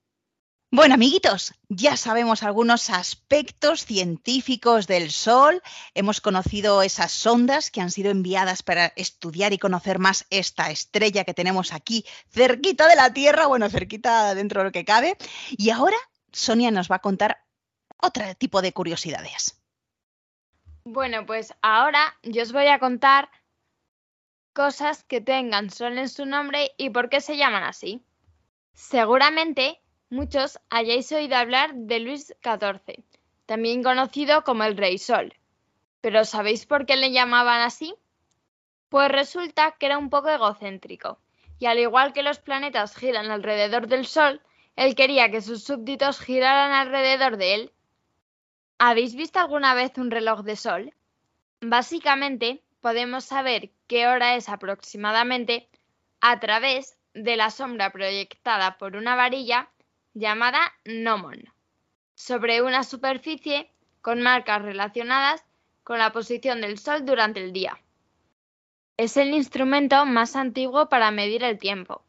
Bueno, 0.72 0.96
amiguitos, 0.96 1.54
ya 1.70 1.96
sabemos 1.96 2.42
algunos 2.42 2.90
aspectos 2.90 3.86
científicos 3.86 4.88
del 4.88 5.12
Sol, 5.12 5.62
hemos 5.94 6.22
conocido 6.22 6.82
esas 6.82 7.12
sondas 7.12 7.70
que 7.70 7.82
han 7.82 7.92
sido 7.92 8.12
enviadas 8.12 8.64
para 8.64 8.88
estudiar 8.96 9.54
y 9.54 9.58
conocer 9.58 10.00
más 10.00 10.26
esta 10.30 10.72
estrella 10.72 11.24
que 11.24 11.34
tenemos 11.34 11.74
aquí 11.74 12.06
cerquita 12.30 12.88
de 12.88 12.96
la 12.96 13.14
Tierra, 13.14 13.48
bueno, 13.48 13.70
cerquita 13.70 14.34
dentro 14.36 14.62
de 14.62 14.66
lo 14.66 14.72
que 14.72 14.86
cabe, 14.86 15.18
y 15.52 15.70
ahora 15.70 15.98
Sonia 16.36 16.70
nos 16.70 16.92
va 16.92 16.98
a 16.98 17.00
contar 17.08 17.46
otro 17.98 18.36
tipo 18.36 18.62
de 18.62 18.74
curiosidades. 18.74 19.58
Bueno, 20.84 21.26
pues 21.26 21.54
ahora 21.62 22.18
yo 22.24 22.44
os 22.44 22.52
voy 22.52 22.68
a 22.68 22.78
contar 22.80 23.30
cosas 24.52 25.06
que 25.06 25.22
tengan 25.22 25.70
Sol 25.70 25.98
en 25.98 26.10
su 26.10 26.26
nombre 26.26 26.74
y 26.78 26.90
por 26.90 27.10
qué 27.10 27.22
se 27.22 27.38
llaman 27.38 27.64
así. 27.64 28.04
Seguramente 28.74 29.82
muchos 30.10 30.60
hayáis 30.70 31.10
oído 31.14 31.38
hablar 31.38 31.74
de 31.74 32.00
Luis 32.00 32.36
XIV, 32.44 33.06
también 33.46 33.82
conocido 33.82 34.44
como 34.44 34.66
el 34.66 34.76
Rey 34.76 34.98
Sol. 34.98 35.34
¿Pero 36.02 36.26
sabéis 36.26 36.66
por 36.66 36.86
qué 36.86 36.98
le 36.98 37.14
llamaban 37.14 37.62
así? 37.62 37.96
Pues 38.90 39.10
resulta 39.10 39.72
que 39.80 39.86
era 39.86 39.98
un 39.98 40.10
poco 40.10 40.28
egocéntrico, 40.28 41.18
y 41.60 41.68
al 41.68 41.80
igual 41.80 42.12
que 42.12 42.24
los 42.24 42.40
planetas 42.40 42.94
giran 42.96 43.32
alrededor 43.32 43.88
del 43.88 44.06
Sol, 44.06 44.42
él 44.76 44.96
quería 44.96 45.32
que 45.32 45.42
sus 45.42 45.64
súbditos 45.64 46.20
giraran 46.20 46.72
alrededor 46.72 47.38
de 47.38 47.54
él. 47.56 47.74
¿Habéis 48.78 49.16
visto 49.16 49.40
alguna 49.40 49.74
vez 49.74 49.92
un 49.98 50.12
reloj 50.12 50.44
de 50.44 50.56
sol? 50.56 50.94
Básicamente, 51.62 52.62
podemos 52.82 53.26
saber 53.26 53.72
qué 53.88 54.08
hora 54.08 54.36
es 54.36 54.50
aproximadamente 54.50 55.70
a 56.20 56.40
través 56.40 56.98
de 57.14 57.38
la 57.38 57.50
sombra 57.50 57.92
proyectada 57.92 58.78
por 58.78 58.98
una 58.98 59.16
varilla 59.16 59.70
llamada 60.14 60.74
gnomon 60.84 61.44
sobre 62.16 62.62
una 62.62 62.84
superficie 62.84 63.72
con 64.02 64.22
marcas 64.22 64.62
relacionadas 64.62 65.44
con 65.84 66.00
la 66.00 66.12
posición 66.12 66.62
del 66.62 66.78
Sol 66.78 67.06
durante 67.06 67.44
el 67.44 67.54
día. 67.54 67.80
Es 68.98 69.18
el 69.18 69.34
instrumento 69.34 70.06
más 70.06 70.36
antiguo 70.36 70.90
para 70.90 71.12
medir 71.12 71.44
el 71.44 71.60
tiempo, 71.60 72.04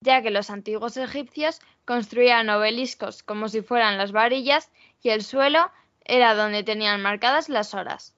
ya 0.00 0.22
que 0.22 0.30
los 0.30 0.50
antiguos 0.50 0.96
egipcios 0.96 1.60
construían 1.86 2.50
obeliscos 2.50 3.22
como 3.22 3.48
si 3.48 3.62
fueran 3.62 3.96
las 3.96 4.12
varillas 4.12 4.70
y 5.02 5.10
el 5.10 5.22
suelo 5.22 5.70
era 6.04 6.34
donde 6.34 6.62
tenían 6.62 7.00
marcadas 7.00 7.48
las 7.48 7.72
horas. 7.72 8.14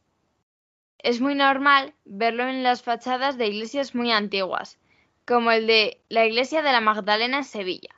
Es 0.98 1.20
muy 1.20 1.36
normal 1.36 1.94
verlo 2.04 2.48
en 2.48 2.64
las 2.64 2.82
fachadas 2.82 3.38
de 3.38 3.46
iglesias 3.46 3.94
muy 3.94 4.10
antiguas, 4.10 4.78
como 5.24 5.52
el 5.52 5.66
de 5.68 6.00
la 6.08 6.26
iglesia 6.26 6.62
de 6.62 6.72
la 6.72 6.80
Magdalena 6.80 7.38
en 7.38 7.44
Sevilla. 7.44 7.94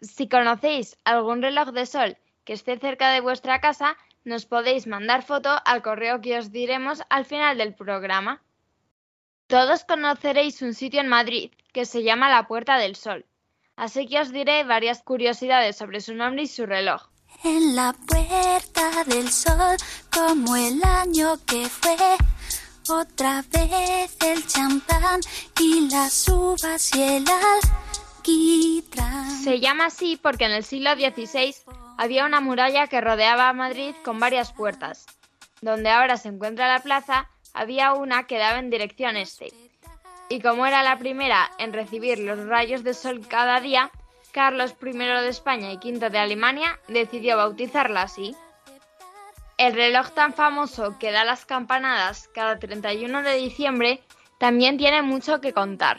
Si 0.00 0.28
conocéis 0.28 0.98
algún 1.04 1.40
reloj 1.42 1.68
de 1.70 1.86
sol 1.86 2.16
que 2.44 2.54
esté 2.54 2.78
cerca 2.78 3.10
de 3.10 3.20
vuestra 3.20 3.60
casa, 3.60 3.96
nos 4.24 4.46
podéis 4.46 4.86
mandar 4.86 5.22
foto 5.22 5.50
al 5.64 5.82
correo 5.82 6.20
que 6.20 6.38
os 6.38 6.50
diremos 6.50 7.02
al 7.10 7.26
final 7.26 7.58
del 7.58 7.74
programa. 7.74 8.42
Todos 9.46 9.84
conoceréis 9.84 10.62
un 10.62 10.74
sitio 10.74 11.00
en 11.00 11.08
Madrid 11.08 11.52
que 11.72 11.84
se 11.84 12.02
llama 12.02 12.30
la 12.30 12.46
Puerta 12.46 12.78
del 12.78 12.96
Sol, 12.96 13.26
así 13.76 14.06
que 14.06 14.20
os 14.20 14.32
diré 14.32 14.64
varias 14.64 15.02
curiosidades 15.02 15.76
sobre 15.76 16.00
su 16.00 16.14
nombre 16.14 16.42
y 16.42 16.46
su 16.46 16.66
reloj. 16.66 17.02
En 17.42 17.76
la 17.76 17.92
puerta 18.06 19.04
del 19.04 19.30
sol, 19.30 19.76
como 20.12 20.56
el 20.56 20.82
año 20.82 21.38
que 21.44 21.68
fue, 21.68 21.96
otra 22.88 23.44
vez 23.50 24.16
el 24.20 24.46
champán 24.46 25.20
y 25.60 25.88
las 25.90 26.28
uvas 26.28 26.94
y 26.94 27.02
el 27.02 27.24
alquitrán. 28.18 29.30
Se 29.42 29.60
llama 29.60 29.86
así 29.86 30.16
porque 30.16 30.44
en 30.44 30.52
el 30.52 30.64
siglo 30.64 30.94
XVI 30.94 31.54
había 31.98 32.26
una 32.26 32.40
muralla 32.40 32.86
que 32.86 33.00
rodeaba 33.00 33.48
a 33.48 33.52
Madrid 33.52 33.94
con 34.04 34.18
varias 34.20 34.52
puertas. 34.52 35.06
Donde 35.60 35.90
ahora 35.90 36.16
se 36.16 36.28
encuentra 36.28 36.68
la 36.68 36.80
plaza, 36.80 37.30
había 37.54 37.94
una 37.94 38.26
que 38.26 38.38
daba 38.38 38.58
en 38.58 38.70
dirección 38.70 39.16
este. 39.16 39.52
Y 40.28 40.40
como 40.40 40.66
era 40.66 40.82
la 40.82 40.98
primera 40.98 41.50
en 41.58 41.72
recibir 41.72 42.18
los 42.18 42.46
rayos 42.46 42.82
de 42.82 42.94
sol 42.94 43.26
cada 43.28 43.60
día, 43.60 43.90
Carlos 44.32 44.74
I 44.82 44.92
de 44.92 45.28
España 45.28 45.72
y 45.72 45.76
V 45.76 46.10
de 46.10 46.18
Alemania 46.18 46.78
decidió 46.88 47.36
bautizarla 47.36 48.02
así. 48.02 48.34
El 49.58 49.74
reloj 49.74 50.10
tan 50.10 50.34
famoso 50.34 50.98
que 50.98 51.12
da 51.12 51.24
las 51.24 51.44
campanadas 51.44 52.28
cada 52.34 52.58
31 52.58 53.22
de 53.22 53.36
diciembre 53.36 54.02
también 54.38 54.76
tiene 54.76 55.02
mucho 55.02 55.40
que 55.40 55.52
contar. 55.52 55.98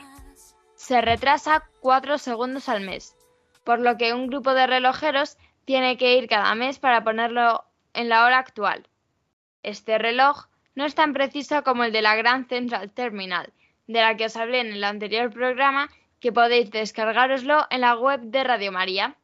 Se 0.75 0.99
retrasa 0.99 1.63
4 1.79 2.17
segundos 2.17 2.67
al 2.67 2.81
mes, 2.81 3.15
por 3.63 3.79
lo 3.79 3.95
que 3.97 4.13
un 4.13 4.27
grupo 4.27 4.53
de 4.53 4.67
relojeros 4.67 5.37
tiene 5.63 5.97
que 5.97 6.17
ir 6.17 6.27
cada 6.27 6.53
mes 6.55 6.77
para 6.79 7.03
ponerlo 7.03 7.63
en 7.93 8.09
la 8.09 8.25
hora 8.25 8.39
actual. 8.39 8.87
Este 9.63 9.97
reloj 9.97 10.47
no 10.75 10.83
es 10.85 10.93
tan 10.93 11.13
preciso 11.13 11.63
como 11.63 11.85
el 11.85 11.93
de 11.93 12.01
la 12.01 12.15
Grand 12.15 12.49
Central 12.49 12.91
Terminal, 12.91 13.53
de 13.87 14.01
la 14.01 14.15
que 14.17 14.25
os 14.25 14.35
hablé 14.35 14.59
en 14.59 14.73
el 14.73 14.83
anterior 14.83 15.31
programa, 15.31 15.89
que 16.19 16.31
podéis 16.31 16.71
descargaroslo 16.71 17.67
en 17.69 17.81
la 17.81 17.95
web 17.95 18.21
de 18.21 18.43
Radio 18.43 18.71
María. 18.71 19.15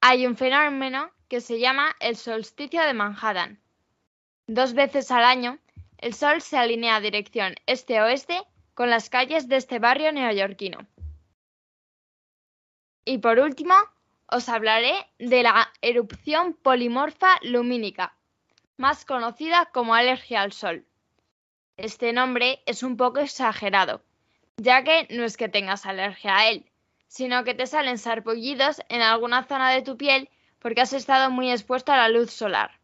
Hay 0.00 0.26
un 0.26 0.36
fenómeno 0.36 1.10
que 1.28 1.40
se 1.40 1.58
llama 1.58 1.94
el 2.00 2.16
solsticio 2.16 2.82
de 2.82 2.94
Manhattan. 2.94 3.60
Dos 4.46 4.74
veces 4.74 5.10
al 5.10 5.24
año, 5.24 5.58
el 5.98 6.12
sol 6.12 6.42
se 6.42 6.58
alinea 6.58 6.96
a 6.96 7.00
dirección 7.00 7.54
este-oeste 7.66 8.42
con 8.74 8.90
las 8.90 9.08
calles 9.08 9.48
de 9.48 9.56
este 9.56 9.78
barrio 9.78 10.12
neoyorquino. 10.12 10.86
Y 13.04 13.18
por 13.18 13.38
último, 13.38 13.74
os 14.26 14.48
hablaré 14.48 14.94
de 15.18 15.42
la 15.42 15.72
erupción 15.80 16.54
polimorfa 16.54 17.38
lumínica, 17.42 18.16
más 18.76 19.04
conocida 19.04 19.66
como 19.72 19.94
alergia 19.94 20.42
al 20.42 20.52
sol. 20.52 20.84
Este 21.76 22.12
nombre 22.12 22.62
es 22.66 22.84
un 22.84 22.96
poco 22.96 23.18
exagerado, 23.18 24.00
ya 24.56 24.84
que 24.84 25.08
no 25.10 25.24
es 25.24 25.36
que 25.36 25.48
tengas 25.48 25.86
alergia 25.86 26.36
a 26.36 26.48
él, 26.48 26.70
sino 27.08 27.42
que 27.42 27.54
te 27.54 27.66
salen 27.66 27.98
sarpullidos 27.98 28.80
en 28.88 29.02
alguna 29.02 29.42
zona 29.42 29.70
de 29.70 29.82
tu 29.82 29.96
piel 29.96 30.30
porque 30.60 30.82
has 30.82 30.92
estado 30.92 31.30
muy 31.30 31.50
expuesto 31.50 31.90
a 31.90 31.96
la 31.96 32.08
luz 32.08 32.30
solar. 32.30 32.78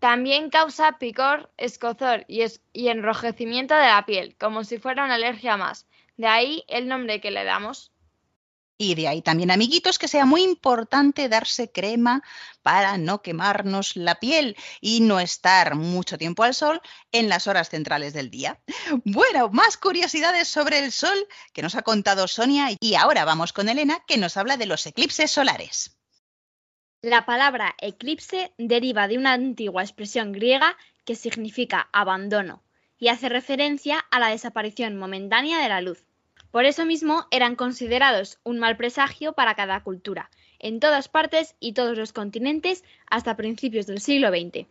También 0.00 0.50
causa 0.50 0.98
picor, 0.98 1.50
escozor 1.56 2.26
y, 2.28 2.44
y 2.74 2.88
enrojecimiento 2.88 3.74
de 3.74 3.86
la 3.86 4.04
piel, 4.04 4.36
como 4.36 4.64
si 4.64 4.76
fuera 4.78 5.04
una 5.04 5.14
alergia 5.14 5.56
más. 5.56 5.86
De 6.18 6.26
ahí 6.26 6.64
el 6.68 6.88
nombre 6.88 7.22
que 7.22 7.30
le 7.30 7.44
damos. 7.44 7.90
Y 8.78 8.94
de 8.94 9.08
ahí 9.08 9.22
también, 9.22 9.50
amiguitos, 9.50 9.98
que 9.98 10.08
sea 10.08 10.26
muy 10.26 10.42
importante 10.42 11.28
darse 11.30 11.72
crema 11.72 12.22
para 12.62 12.98
no 12.98 13.22
quemarnos 13.22 13.96
la 13.96 14.16
piel 14.16 14.56
y 14.82 15.00
no 15.00 15.18
estar 15.18 15.76
mucho 15.76 16.18
tiempo 16.18 16.42
al 16.42 16.54
sol 16.54 16.82
en 17.10 17.30
las 17.30 17.46
horas 17.46 17.70
centrales 17.70 18.12
del 18.12 18.30
día. 18.30 18.60
Bueno, 19.04 19.48
más 19.50 19.78
curiosidades 19.78 20.48
sobre 20.48 20.80
el 20.80 20.92
sol 20.92 21.26
que 21.54 21.62
nos 21.62 21.74
ha 21.74 21.82
contado 21.82 22.28
Sonia 22.28 22.68
y 22.78 22.94
ahora 22.94 23.24
vamos 23.24 23.52
con 23.52 23.68
Elena 23.68 24.02
que 24.06 24.18
nos 24.18 24.36
habla 24.36 24.56
de 24.58 24.66
los 24.66 24.84
eclipses 24.86 25.30
solares. 25.30 25.96
La 27.00 27.24
palabra 27.24 27.76
eclipse 27.80 28.52
deriva 28.58 29.08
de 29.08 29.16
una 29.16 29.32
antigua 29.32 29.82
expresión 29.82 30.32
griega 30.32 30.76
que 31.04 31.14
significa 31.14 31.88
abandono 31.92 32.62
y 32.98 33.08
hace 33.08 33.28
referencia 33.28 34.04
a 34.10 34.18
la 34.18 34.28
desaparición 34.28 34.96
momentánea 34.96 35.60
de 35.60 35.68
la 35.68 35.80
luz. 35.80 36.06
Por 36.50 36.64
eso 36.64 36.84
mismo 36.84 37.26
eran 37.30 37.56
considerados 37.56 38.38
un 38.44 38.58
mal 38.58 38.76
presagio 38.76 39.32
para 39.32 39.54
cada 39.54 39.82
cultura, 39.82 40.30
en 40.58 40.80
todas 40.80 41.08
partes 41.08 41.54
y 41.60 41.72
todos 41.72 41.98
los 41.98 42.12
continentes 42.12 42.84
hasta 43.10 43.36
principios 43.36 43.86
del 43.86 44.00
siglo 44.00 44.28
XX. 44.28 44.66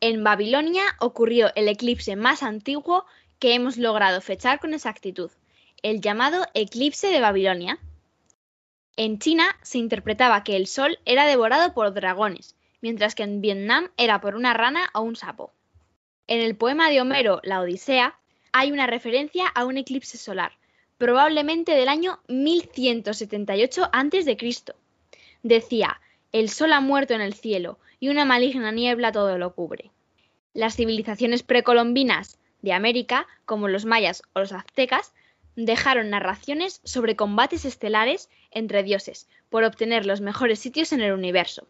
En 0.00 0.24
Babilonia 0.24 0.82
ocurrió 0.98 1.50
el 1.54 1.68
eclipse 1.68 2.16
más 2.16 2.42
antiguo 2.42 3.04
que 3.38 3.54
hemos 3.54 3.76
logrado 3.76 4.20
fechar 4.20 4.60
con 4.60 4.74
exactitud, 4.74 5.30
el 5.82 6.00
llamado 6.00 6.46
eclipse 6.54 7.08
de 7.08 7.20
Babilonia. 7.20 7.78
En 8.96 9.18
China 9.18 9.56
se 9.62 9.78
interpretaba 9.78 10.44
que 10.44 10.56
el 10.56 10.66
sol 10.66 10.98
era 11.04 11.26
devorado 11.26 11.72
por 11.72 11.92
dragones, 11.92 12.56
mientras 12.80 13.14
que 13.14 13.22
en 13.22 13.40
Vietnam 13.40 13.90
era 13.96 14.20
por 14.20 14.34
una 14.34 14.54
rana 14.54 14.90
o 14.94 15.00
un 15.00 15.16
sapo. 15.16 15.52
En 16.26 16.40
el 16.40 16.56
poema 16.56 16.90
de 16.90 17.00
Homero, 17.00 17.40
La 17.42 17.60
Odisea, 17.60 18.18
hay 18.52 18.72
una 18.72 18.86
referencia 18.86 19.46
a 19.46 19.64
un 19.64 19.76
eclipse 19.76 20.18
solar, 20.18 20.52
probablemente 20.98 21.72
del 21.72 21.88
año 21.88 22.20
1178 22.28 23.88
a.C. 23.92 24.36
Decía, 25.42 26.00
el 26.32 26.48
sol 26.48 26.72
ha 26.72 26.80
muerto 26.80 27.14
en 27.14 27.20
el 27.20 27.34
cielo 27.34 27.78
y 27.98 28.08
una 28.08 28.24
maligna 28.24 28.72
niebla 28.72 29.12
todo 29.12 29.38
lo 29.38 29.54
cubre. 29.54 29.90
Las 30.52 30.76
civilizaciones 30.76 31.42
precolombinas 31.42 32.38
de 32.62 32.72
América, 32.72 33.26
como 33.44 33.68
los 33.68 33.84
mayas 33.84 34.22
o 34.32 34.40
los 34.40 34.52
aztecas, 34.52 35.12
dejaron 35.56 36.10
narraciones 36.10 36.80
sobre 36.84 37.16
combates 37.16 37.64
estelares 37.64 38.28
entre 38.50 38.82
dioses 38.82 39.28
por 39.48 39.64
obtener 39.64 40.06
los 40.06 40.20
mejores 40.20 40.58
sitios 40.58 40.92
en 40.92 41.00
el 41.00 41.12
universo. 41.12 41.66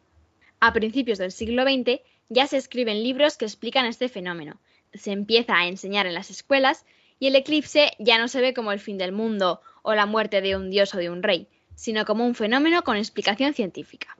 A 0.60 0.72
principios 0.72 1.18
del 1.18 1.32
siglo 1.32 1.62
XX 1.62 2.00
ya 2.28 2.46
se 2.46 2.56
escriben 2.56 3.02
libros 3.02 3.36
que 3.36 3.44
explican 3.44 3.86
este 3.86 4.08
fenómeno, 4.08 4.60
se 4.92 5.12
empieza 5.12 5.56
a 5.56 5.66
enseñar 5.66 6.06
en 6.06 6.14
las 6.14 6.30
escuelas 6.30 6.84
y 7.18 7.26
el 7.28 7.36
eclipse 7.36 7.92
ya 7.98 8.18
no 8.18 8.28
se 8.28 8.40
ve 8.40 8.54
como 8.54 8.72
el 8.72 8.80
fin 8.80 8.98
del 8.98 9.12
mundo 9.12 9.60
o 9.82 9.94
la 9.94 10.06
muerte 10.06 10.40
de 10.40 10.56
un 10.56 10.70
dios 10.70 10.94
o 10.94 10.98
de 10.98 11.10
un 11.10 11.22
rey, 11.22 11.48
sino 11.74 12.04
como 12.04 12.26
un 12.26 12.34
fenómeno 12.34 12.82
con 12.82 12.96
explicación 12.96 13.54
científica. 13.54 14.16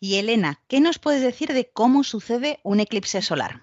Y 0.00 0.16
Elena, 0.16 0.60
¿qué 0.68 0.80
nos 0.80 0.98
puedes 0.98 1.22
decir 1.22 1.52
de 1.52 1.68
cómo 1.68 2.04
sucede 2.04 2.60
un 2.62 2.80
eclipse 2.80 3.22
solar? 3.22 3.62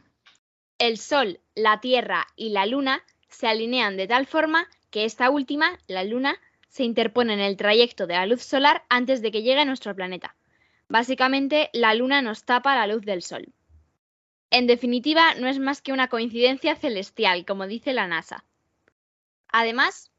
El 0.77 0.97
Sol, 0.97 1.39
la 1.55 1.79
Tierra 1.79 2.27
y 2.35 2.49
la 2.49 2.65
Luna 2.65 3.03
se 3.29 3.47
alinean 3.47 3.97
de 3.97 4.07
tal 4.07 4.25
forma 4.25 4.67
que 4.89 5.05
esta 5.05 5.29
última, 5.29 5.79
la 5.87 6.03
Luna, 6.03 6.39
se 6.67 6.83
interpone 6.83 7.33
en 7.33 7.39
el 7.39 7.57
trayecto 7.57 8.07
de 8.07 8.13
la 8.13 8.25
luz 8.25 8.41
solar 8.41 8.83
antes 8.89 9.21
de 9.21 9.31
que 9.31 9.43
llegue 9.43 9.59
a 9.59 9.65
nuestro 9.65 9.95
planeta. 9.95 10.35
Básicamente, 10.87 11.69
la 11.73 11.93
Luna 11.93 12.21
nos 12.21 12.43
tapa 12.43 12.75
la 12.75 12.87
luz 12.87 13.03
del 13.03 13.21
Sol. 13.21 13.53
En 14.51 14.67
definitiva, 14.67 15.33
no 15.35 15.47
es 15.47 15.59
más 15.59 15.81
que 15.81 15.93
una 15.93 16.09
coincidencia 16.09 16.75
celestial, 16.75 17.45
como 17.45 17.67
dice 17.67 17.93
la 17.93 18.07
NASA. 18.07 18.43
Además, 19.47 20.11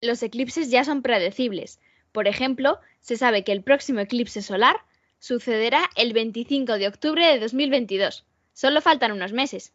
los 0.00 0.22
eclipses 0.22 0.70
ya 0.70 0.84
son 0.84 1.02
predecibles, 1.02 1.80
Por 2.10 2.26
ejemplo, 2.26 2.80
se 3.00 3.18
sabe 3.18 3.44
que 3.44 3.52
el 3.52 3.62
próximo 3.62 4.00
eclipse 4.00 4.40
solar 4.40 4.76
sucederá 5.18 5.90
el 5.96 6.14
25 6.14 6.78
de 6.78 6.88
octubre 6.88 7.26
de 7.26 7.38
2022. 7.38 8.24
Solo 8.54 8.80
faltan 8.80 9.12
unos 9.12 9.32
meses. 9.34 9.73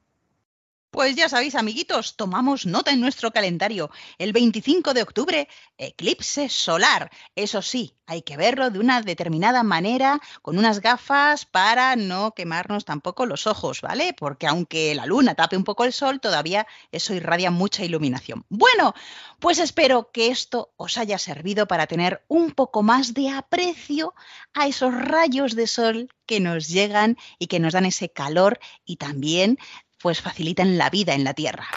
Pues 0.92 1.16
ya 1.16 1.30
sabéis, 1.30 1.54
amiguitos, 1.54 2.16
tomamos 2.16 2.66
nota 2.66 2.90
en 2.90 3.00
nuestro 3.00 3.30
calendario. 3.32 3.92
El 4.18 4.34
25 4.34 4.96
de 4.96 5.04
octubre, 5.04 5.48
eclipse 5.78 6.50
solar. 6.50 7.12
Eso 7.36 7.62
sí, 7.62 7.96
hay 8.08 8.24
que 8.24 8.38
verlo 8.38 8.72
de 8.72 8.80
una 8.80 9.04
determinada 9.04 9.62
manera, 9.62 10.20
con 10.42 10.58
unas 10.58 10.82
gafas 10.82 11.46
para 11.46 11.96
no 11.96 12.32
quemarnos 12.32 12.86
tampoco 12.86 13.28
los 13.28 13.46
ojos, 13.46 13.82
¿vale? 13.82 14.16
Porque 14.18 14.48
aunque 14.48 14.96
la 14.96 15.06
luna 15.06 15.36
tape 15.36 15.58
un 15.58 15.64
poco 15.64 15.86
el 15.86 15.94
sol, 15.94 16.20
todavía 16.20 16.66
eso 16.92 17.14
irradia 17.14 17.52
mucha 17.52 17.86
iluminación. 17.86 18.44
Bueno, 18.50 18.96
pues 19.40 19.60
espero 19.60 20.10
que 20.12 20.30
esto 20.30 20.74
os 20.76 20.98
haya 20.98 21.20
servido 21.20 21.68
para 21.68 21.86
tener 21.86 22.26
un 22.28 22.50
poco 22.50 22.82
más 22.82 23.14
de 23.14 23.30
aprecio 23.30 24.16
a 24.56 24.66
esos 24.66 24.92
rayos 24.96 25.56
de 25.56 25.68
sol 25.68 26.10
que 26.26 26.40
nos 26.40 26.68
llegan 26.68 27.16
y 27.38 27.46
que 27.46 27.60
nos 27.60 27.74
dan 27.74 27.86
ese 27.86 28.10
calor 28.10 28.60
y 28.86 28.98
también 28.98 29.60
pues 30.02 30.22
facilitan 30.22 30.78
la 30.78 30.90
vida 30.90 31.14
en 31.14 31.24
la 31.24 31.34
Tierra. 31.34 31.68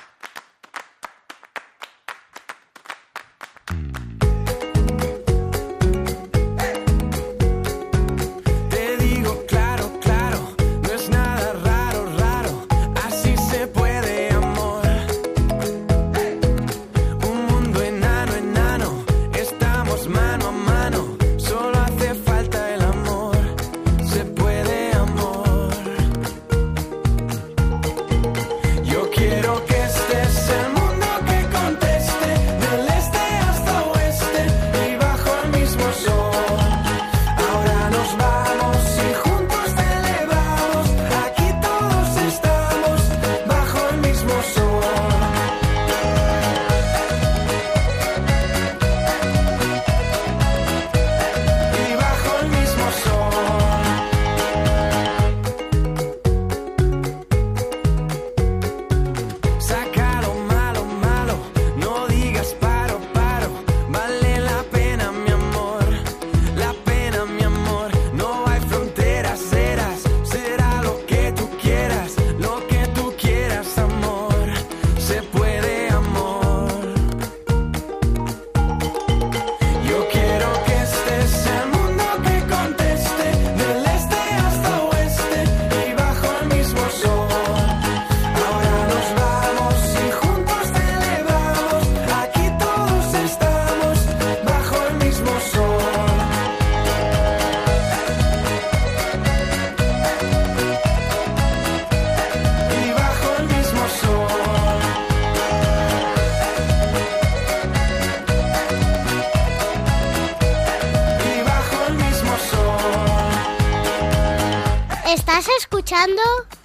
Escuchando 116.03 116.23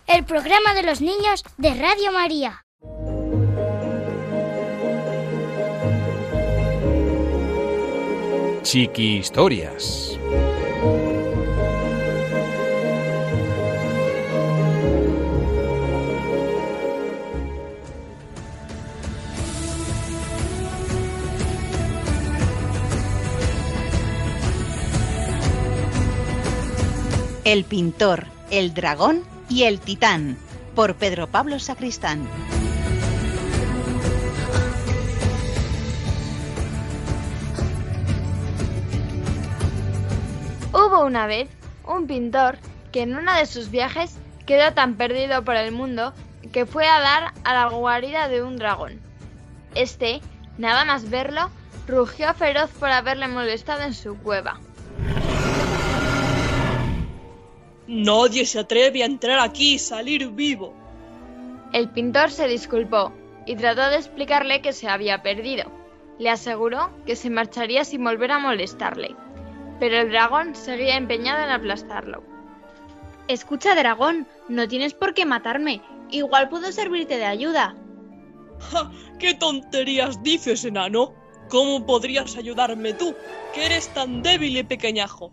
el 0.08 0.26
programa 0.26 0.73
de 0.73 0.84
los 0.84 1.02
niños 1.02 1.43
de 1.58 1.73
Radio 1.76 2.12
María. 2.12 2.63
Chiqui 8.63 9.17
Historias. 9.17 10.17
El 27.45 27.63
pintor, 27.63 28.37
el 28.51 28.73
dragón 28.73 29.23
y 29.49 29.63
el 29.63 29.79
titán, 29.79 30.38
por 30.75 30.95
Pedro 30.95 31.27
Pablo 31.27 31.60
Sacristán. 31.60 32.27
Hubo 40.73 41.05
una 41.05 41.27
vez 41.27 41.49
un 41.86 42.07
pintor 42.07 42.57
que 42.91 43.01
en 43.01 43.15
uno 43.15 43.33
de 43.33 43.45
sus 43.45 43.71
viajes 43.71 44.15
quedó 44.45 44.73
tan 44.73 44.95
perdido 44.95 45.43
por 45.43 45.55
el 45.55 45.71
mundo 45.71 46.13
que 46.51 46.65
fue 46.65 46.88
a 46.88 46.99
dar 46.99 47.33
a 47.43 47.53
la 47.53 47.69
guarida 47.69 48.27
de 48.27 48.43
un 48.43 48.57
dragón. 48.57 48.99
Este, 49.75 50.21
nada 50.57 50.86
más 50.86 51.10
verlo, 51.10 51.49
rugió 51.88 52.33
feroz 52.33 52.69
por 52.71 52.89
haberle 52.89 53.27
molestado 53.27 53.81
en 53.83 53.93
su 53.93 54.17
cueva. 54.17 54.60
Nadie 57.88 58.45
se 58.45 58.60
atreve 58.60 59.02
a 59.02 59.06
entrar 59.06 59.39
aquí 59.39 59.76
y 59.76 59.80
salir 59.80 60.30
vivo. 60.32 60.73
El 61.71 61.89
pintor 61.89 62.32
se 62.32 62.47
disculpó 62.47 63.13
y 63.45 63.56
trató 63.56 63.89
de 63.89 63.95
explicarle 63.95 64.62
que 64.62 64.73
se 64.73 64.89
había 64.89 65.23
perdido. 65.23 65.71
Le 66.19 66.30
aseguró 66.30 66.91
que 67.06 67.15
se 67.15 67.30
marcharía 67.30 67.86
sin 67.86 68.04
volver 68.04 68.32
a 68.32 68.39
molestarle, 68.39 69.15
pero 69.80 69.97
el 69.97 70.10
dragón 70.10 70.54
seguía 70.56 70.97
empeñado 70.97 71.43
en 71.43 71.52
aplastarlo. 71.52 72.23
Escucha, 73.30 73.76
dragón, 73.76 74.28
no 74.50 74.67
tienes 74.67 74.93
por 74.93 75.13
qué 75.13 75.26
matarme. 75.26 75.82
Igual 76.10 76.50
puedo 76.50 76.71
servirte 76.71 77.17
de 77.17 77.26
ayuda. 77.26 77.76
¡Ja! 78.71 78.91
¿Qué 79.19 79.34
tonterías 79.34 80.23
dices, 80.23 80.65
enano? 80.65 81.13
¿Cómo 81.50 81.86
podrías 81.86 82.36
ayudarme 82.36 82.93
tú, 82.93 83.15
que 83.54 83.65
eres 83.65 83.89
tan 83.89 84.21
débil 84.21 84.58
y 84.58 84.63
pequeñajo? 84.63 85.32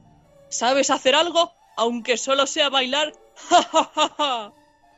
¿Sabes 0.48 0.90
hacer 0.90 1.14
algo, 1.14 1.52
aunque 1.76 2.16
solo 2.16 2.46
sea 2.46 2.70
bailar? 2.70 3.12
¡Ja, 3.48 3.62
ja, 3.62 3.90
ja, 3.94 4.08
ja! 4.16 4.52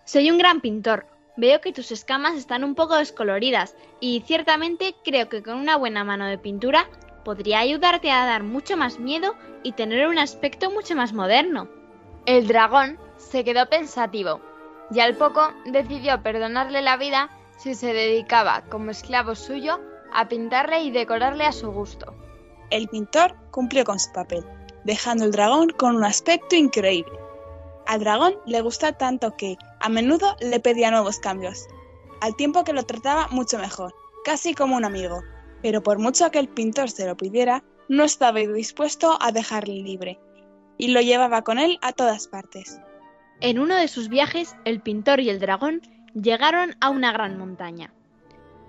Soy 0.05 0.31
un 0.31 0.39
gran 0.39 0.61
pintor. 0.61 1.07
Veo 1.37 1.61
que 1.61 1.73
tus 1.73 1.93
escamas 1.93 2.35
están 2.35 2.65
un 2.65 2.75
poco 2.75 2.97
descoloridas 2.97 3.75
y 4.01 4.23
ciertamente 4.27 4.95
creo 5.05 5.29
que 5.29 5.43
con 5.43 5.59
una 5.59 5.77
buena 5.77 6.05
mano 6.05 6.27
de 6.27 6.39
pintura 6.39 6.89
podría 7.25 7.59
ayudarte 7.59 8.11
a 8.11 8.25
dar 8.25 8.43
mucho 8.43 8.77
más 8.77 8.99
miedo 8.99 9.35
y 9.62 9.73
tener 9.73 10.07
un 10.07 10.19
aspecto 10.19 10.71
mucho 10.71 10.95
más 10.95 11.12
moderno. 11.12 11.69
El 12.25 12.47
dragón 12.47 12.99
se 13.17 13.45
quedó 13.45 13.69
pensativo 13.69 14.41
y 14.91 15.01
al 15.01 15.17
poco 15.17 15.53
decidió 15.67 16.23
perdonarle 16.23 16.81
la 16.83 16.96
vida 16.96 17.31
si 17.59 17.75
se 17.75 17.92
dedicaba 17.92 18.63
como 18.71 18.90
esclavo 18.90 19.35
suyo 19.35 19.81
a 20.13 20.29
pintarle 20.29 20.83
y 20.83 20.90
decorarle 20.90 21.44
a 21.44 21.53
su 21.53 21.71
gusto. 21.71 22.15
El 22.71 22.88
pintor 22.88 23.35
cumplió 23.50 23.85
con 23.85 23.98
su 23.98 24.13
papel, 24.13 24.44
dejando 24.87 25.25
el 25.25 25.33
dragón 25.33 25.71
con 25.71 25.97
un 25.97 26.05
aspecto 26.05 26.55
increíble. 26.55 27.19
Al 27.87 28.01
dragón 28.01 28.35
le 28.47 28.61
gustó 28.61 28.93
tanto 28.95 29.37
que, 29.37 29.57
a 29.81 29.89
menudo, 29.89 30.37
le 30.41 30.61
pedía 30.61 30.93
nuevos 30.93 31.19
cambios, 31.19 31.67
al 32.21 32.37
tiempo 32.37 32.63
que 32.63 32.73
lo 32.73 32.85
trataba 32.85 33.27
mucho 33.29 33.59
mejor, 33.59 33.95
casi 34.25 34.55
como 34.55 34.77
un 34.77 34.85
amigo. 34.85 35.23
Pero 35.61 35.83
por 35.83 35.99
mucho 35.99 36.31
que 36.31 36.39
el 36.39 36.49
pintor 36.49 36.89
se 36.91 37.07
lo 37.07 37.17
pidiera, 37.17 37.65
no 37.89 38.05
estaba 38.05 38.39
dispuesto 38.39 39.19
a 39.21 39.33
dejarle 39.33 39.75
libre, 39.75 40.21
y 40.79 40.89
lo 40.89 41.01
llevaba 41.01 41.43
con 41.43 41.59
él 41.59 41.79
a 41.83 41.93
todas 41.93 42.29
partes. 42.29 42.81
En 43.41 43.59
uno 43.59 43.75
de 43.75 43.89
sus 43.89 44.09
viajes, 44.09 44.55
el 44.65 44.81
pintor 44.81 45.19
y 45.19 45.31
el 45.31 45.41
dragón 45.41 45.83
llegaron 46.15 46.77
a 46.81 46.91
una 46.91 47.13
gran 47.13 47.39
montaña. 47.39 47.93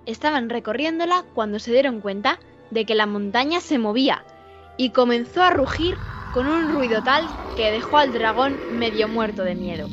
Estaban 0.07 0.49
recorriéndola 0.49 1.25
cuando 1.35 1.59
se 1.59 1.71
dieron 1.71 2.01
cuenta 2.01 2.39
de 2.71 2.85
que 2.85 2.95
la 2.95 3.05
montaña 3.05 3.61
se 3.61 3.77
movía 3.77 4.25
y 4.77 4.91
comenzó 4.91 5.43
a 5.43 5.49
rugir 5.49 5.97
con 6.31 6.47
un 6.47 6.71
ruido 6.71 7.01
tal 7.01 7.27
que 7.55 7.71
dejó 7.71 7.97
al 7.97 8.13
dragón 8.13 8.59
medio 8.69 9.07
muerto 9.07 9.43
de 9.43 9.55
miedo. 9.55 9.89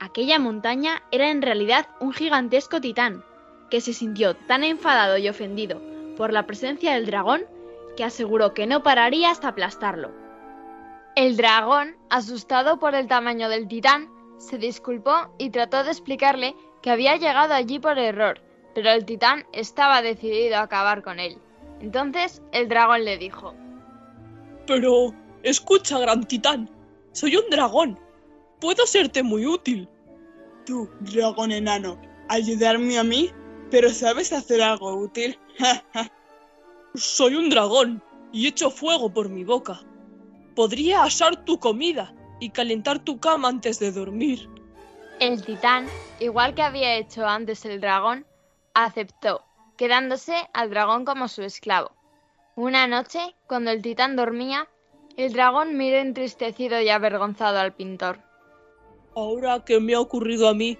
Aquella 0.00 0.38
montaña 0.38 1.02
era 1.10 1.30
en 1.30 1.42
realidad 1.42 1.88
un 2.00 2.12
gigantesco 2.12 2.80
titán, 2.80 3.24
que 3.70 3.80
se 3.80 3.92
sintió 3.92 4.34
tan 4.34 4.64
enfadado 4.64 5.18
y 5.18 5.28
ofendido 5.28 5.82
por 6.16 6.32
la 6.32 6.46
presencia 6.46 6.94
del 6.94 7.06
dragón 7.06 7.42
que 7.96 8.04
aseguró 8.04 8.54
que 8.54 8.66
no 8.66 8.82
pararía 8.82 9.30
hasta 9.30 9.48
aplastarlo. 9.48 10.12
El 11.16 11.36
dragón, 11.36 11.96
asustado 12.10 12.78
por 12.78 12.94
el 12.94 13.08
tamaño 13.08 13.48
del 13.48 13.66
titán, 13.66 14.08
se 14.38 14.56
disculpó 14.56 15.34
y 15.36 15.50
trató 15.50 15.82
de 15.82 15.90
explicarle 15.90 16.54
que 16.80 16.92
había 16.92 17.16
llegado 17.16 17.54
allí 17.54 17.80
por 17.80 17.98
error, 17.98 18.40
pero 18.74 18.90
el 18.90 19.04
titán 19.04 19.44
estaba 19.52 20.00
decidido 20.00 20.58
a 20.58 20.62
acabar 20.62 21.02
con 21.02 21.18
él. 21.18 21.38
Entonces 21.80 22.40
el 22.52 22.68
dragón 22.68 23.04
le 23.04 23.18
dijo, 23.18 23.54
Pero, 24.68 25.14
escucha, 25.42 25.98
gran 25.98 26.24
titán, 26.28 26.70
soy 27.12 27.36
un 27.36 27.48
dragón. 27.50 27.98
Puedo 28.60 28.86
serte 28.86 29.22
muy 29.22 29.46
útil. 29.46 29.88
Tú, 30.66 30.90
dragón 31.00 31.52
enano, 31.52 31.98
ayudarme 32.28 32.98
a 32.98 33.02
mí, 33.02 33.30
pero 33.70 33.88
¿sabes 33.88 34.30
hacer 34.30 34.60
algo 34.60 34.94
útil? 34.94 35.38
Soy 36.94 37.34
un 37.34 37.48
dragón 37.48 38.02
y 38.32 38.46
echo 38.46 38.70
fuego 38.70 39.12
por 39.12 39.30
mi 39.30 39.42
boca. 39.42 39.80
Podría 40.54 41.04
asar 41.04 41.44
tu 41.44 41.58
comida 41.58 42.14
y 42.38 42.50
calentar 42.50 42.98
tu 42.98 43.18
cama 43.18 43.48
antes 43.48 43.78
de 43.78 43.92
dormir. 43.92 44.50
El 45.18 45.42
titán, 45.42 45.86
igual 46.20 46.54
que 46.54 46.62
había 46.62 46.96
hecho 46.96 47.26
antes 47.26 47.64
el 47.64 47.80
dragón, 47.80 48.26
aceptó, 48.74 49.44
quedándose 49.76 50.48
al 50.52 50.68
dragón 50.70 51.04
como 51.04 51.28
su 51.28 51.42
esclavo. 51.42 51.97
Una 52.58 52.88
noche, 52.88 53.20
cuando 53.46 53.70
el 53.70 53.82
titán 53.82 54.16
dormía, 54.16 54.66
el 55.16 55.32
dragón 55.32 55.76
miró 55.76 55.98
entristecido 55.98 56.80
y 56.80 56.88
avergonzado 56.88 57.60
al 57.60 57.72
pintor. 57.72 58.18
Ahora 59.14 59.64
que 59.64 59.78
me 59.78 59.94
ha 59.94 60.00
ocurrido 60.00 60.48
a 60.48 60.54
mí, 60.54 60.76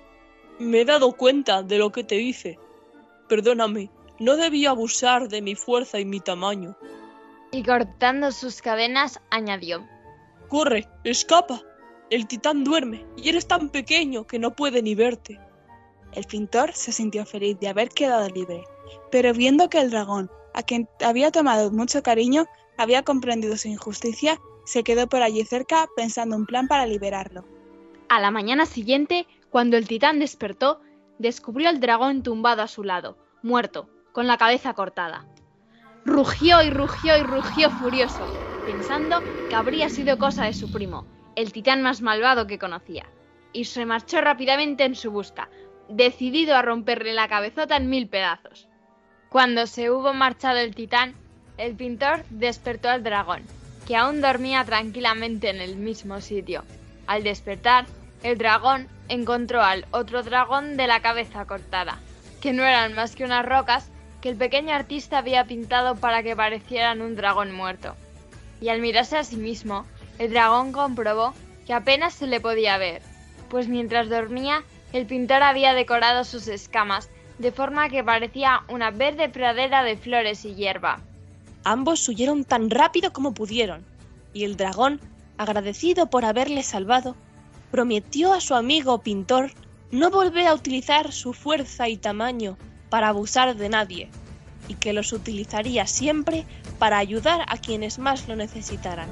me 0.58 0.80
he 0.80 0.84
dado 0.84 1.12
cuenta 1.12 1.62
de 1.62 1.78
lo 1.78 1.92
que 1.92 2.02
te 2.02 2.16
hice. 2.16 2.58
Perdóname, 3.28 3.92
no 4.18 4.34
debía 4.34 4.70
abusar 4.70 5.28
de 5.28 5.40
mi 5.40 5.54
fuerza 5.54 6.00
y 6.00 6.04
mi 6.04 6.18
tamaño. 6.18 6.76
Y 7.52 7.62
cortando 7.62 8.32
sus 8.32 8.60
cadenas, 8.60 9.20
añadió, 9.30 9.86
Corre, 10.48 10.88
escapa. 11.04 11.62
El 12.10 12.26
titán 12.26 12.64
duerme 12.64 13.06
y 13.16 13.28
eres 13.28 13.46
tan 13.46 13.68
pequeño 13.68 14.26
que 14.26 14.40
no 14.40 14.56
puede 14.56 14.82
ni 14.82 14.96
verte. 14.96 15.38
El 16.10 16.24
pintor 16.24 16.72
se 16.72 16.90
sintió 16.90 17.24
feliz 17.24 17.56
de 17.60 17.68
haber 17.68 17.90
quedado 17.90 18.28
libre, 18.30 18.64
pero 19.12 19.32
viendo 19.32 19.70
que 19.70 19.78
el 19.78 19.92
dragón, 19.92 20.28
a 20.54 20.62
quien 20.62 20.88
había 21.04 21.30
tomado 21.30 21.70
mucho 21.70 22.02
cariño, 22.02 22.46
había 22.76 23.02
comprendido 23.02 23.56
su 23.56 23.68
injusticia, 23.68 24.38
se 24.64 24.82
quedó 24.84 25.08
por 25.08 25.22
allí 25.22 25.44
cerca 25.44 25.86
pensando 25.96 26.36
un 26.36 26.46
plan 26.46 26.68
para 26.68 26.86
liberarlo. 26.86 27.44
A 28.08 28.20
la 28.20 28.30
mañana 28.30 28.66
siguiente, 28.66 29.26
cuando 29.50 29.76
el 29.76 29.88
titán 29.88 30.18
despertó, 30.18 30.80
descubrió 31.18 31.68
al 31.68 31.80
dragón 31.80 32.22
tumbado 32.22 32.62
a 32.62 32.68
su 32.68 32.84
lado, 32.84 33.18
muerto, 33.42 33.88
con 34.12 34.26
la 34.26 34.38
cabeza 34.38 34.74
cortada. 34.74 35.26
Rugió 36.04 36.62
y 36.62 36.70
rugió 36.70 37.16
y 37.16 37.22
rugió 37.22 37.70
furioso, 37.70 38.26
pensando 38.64 39.22
que 39.48 39.56
habría 39.56 39.88
sido 39.88 40.18
cosa 40.18 40.44
de 40.44 40.54
su 40.54 40.70
primo, 40.70 41.06
el 41.36 41.52
titán 41.52 41.82
más 41.82 42.02
malvado 42.02 42.46
que 42.46 42.58
conocía, 42.58 43.06
y 43.52 43.64
se 43.64 43.86
marchó 43.86 44.20
rápidamente 44.20 44.84
en 44.84 44.94
su 44.94 45.10
busca, 45.10 45.50
decidido 45.88 46.56
a 46.56 46.62
romperle 46.62 47.12
la 47.14 47.28
cabezota 47.28 47.76
en 47.76 47.88
mil 47.90 48.08
pedazos. 48.08 48.68
Cuando 49.28 49.66
se 49.66 49.90
hubo 49.90 50.14
marchado 50.14 50.58
el 50.58 50.74
titán, 50.74 51.14
el 51.58 51.74
pintor 51.74 52.24
despertó 52.30 52.88
al 52.88 53.02
dragón, 53.02 53.42
que 53.86 53.94
aún 53.94 54.22
dormía 54.22 54.64
tranquilamente 54.64 55.50
en 55.50 55.60
el 55.60 55.76
mismo 55.76 56.22
sitio. 56.22 56.64
Al 57.06 57.24
despertar, 57.24 57.84
el 58.22 58.38
dragón 58.38 58.88
encontró 59.08 59.62
al 59.62 59.86
otro 59.90 60.22
dragón 60.22 60.78
de 60.78 60.86
la 60.86 61.02
cabeza 61.02 61.44
cortada, 61.44 61.98
que 62.40 62.54
no 62.54 62.62
eran 62.62 62.94
más 62.94 63.14
que 63.14 63.24
unas 63.24 63.44
rocas 63.44 63.90
que 64.22 64.30
el 64.30 64.36
pequeño 64.36 64.74
artista 64.74 65.18
había 65.18 65.44
pintado 65.44 65.96
para 65.96 66.22
que 66.22 66.34
parecieran 66.34 67.02
un 67.02 67.14
dragón 67.14 67.54
muerto. 67.54 67.96
Y 68.62 68.70
al 68.70 68.80
mirarse 68.80 69.18
a 69.18 69.24
sí 69.24 69.36
mismo, 69.36 69.84
el 70.18 70.30
dragón 70.30 70.72
comprobó 70.72 71.34
que 71.66 71.74
apenas 71.74 72.14
se 72.14 72.26
le 72.26 72.40
podía 72.40 72.78
ver, 72.78 73.02
pues 73.50 73.68
mientras 73.68 74.08
dormía, 74.08 74.64
el 74.94 75.04
pintor 75.04 75.42
había 75.42 75.74
decorado 75.74 76.24
sus 76.24 76.48
escamas 76.48 77.10
de 77.38 77.52
forma 77.52 77.88
que 77.88 78.04
parecía 78.04 78.62
una 78.68 78.90
verde 78.90 79.28
pradera 79.28 79.82
de 79.82 79.96
flores 79.96 80.44
y 80.44 80.54
hierba. 80.54 81.00
Ambos 81.64 82.08
huyeron 82.08 82.44
tan 82.44 82.70
rápido 82.70 83.12
como 83.12 83.34
pudieron, 83.34 83.84
y 84.32 84.44
el 84.44 84.56
dragón, 84.56 85.00
agradecido 85.36 86.10
por 86.10 86.24
haberle 86.24 86.62
salvado, 86.62 87.16
prometió 87.70 88.32
a 88.32 88.40
su 88.40 88.54
amigo 88.54 89.02
pintor 89.02 89.52
no 89.90 90.10
volver 90.10 90.46
a 90.46 90.54
utilizar 90.54 91.12
su 91.12 91.32
fuerza 91.32 91.88
y 91.88 91.96
tamaño 91.96 92.56
para 92.90 93.08
abusar 93.08 93.56
de 93.56 93.68
nadie, 93.68 94.10
y 94.66 94.74
que 94.74 94.92
los 94.92 95.12
utilizaría 95.12 95.86
siempre 95.86 96.44
para 96.78 96.98
ayudar 96.98 97.44
a 97.48 97.56
quienes 97.56 97.98
más 97.98 98.28
lo 98.28 98.36
necesitaran. 98.36 99.08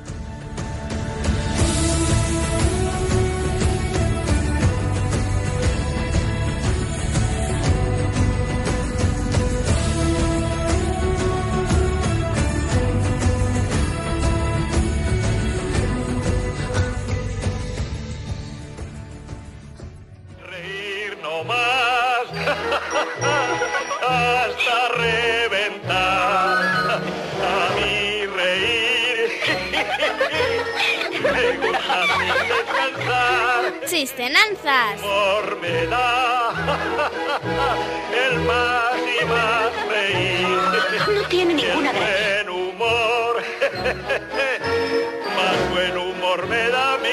Descansar. 34.00 34.96
Chistenanzas. 34.96 35.00
Humor 35.00 35.58
me 35.60 35.86
da 35.86 36.50
el 38.26 38.38
más 38.40 38.98
y 38.98 39.24
más 39.24 39.88
reír. 39.88 41.14
No 41.14 41.28
tiene 41.28 41.54
ninguna 41.54 41.92
gracia. 41.92 42.44
buen 42.44 42.48
humor, 42.50 43.42
más 45.36 45.70
buen 45.70 45.96
humor 45.96 46.46
me 46.46 46.68
da 46.68 46.94
a 46.94 46.98
mí. 46.98 47.08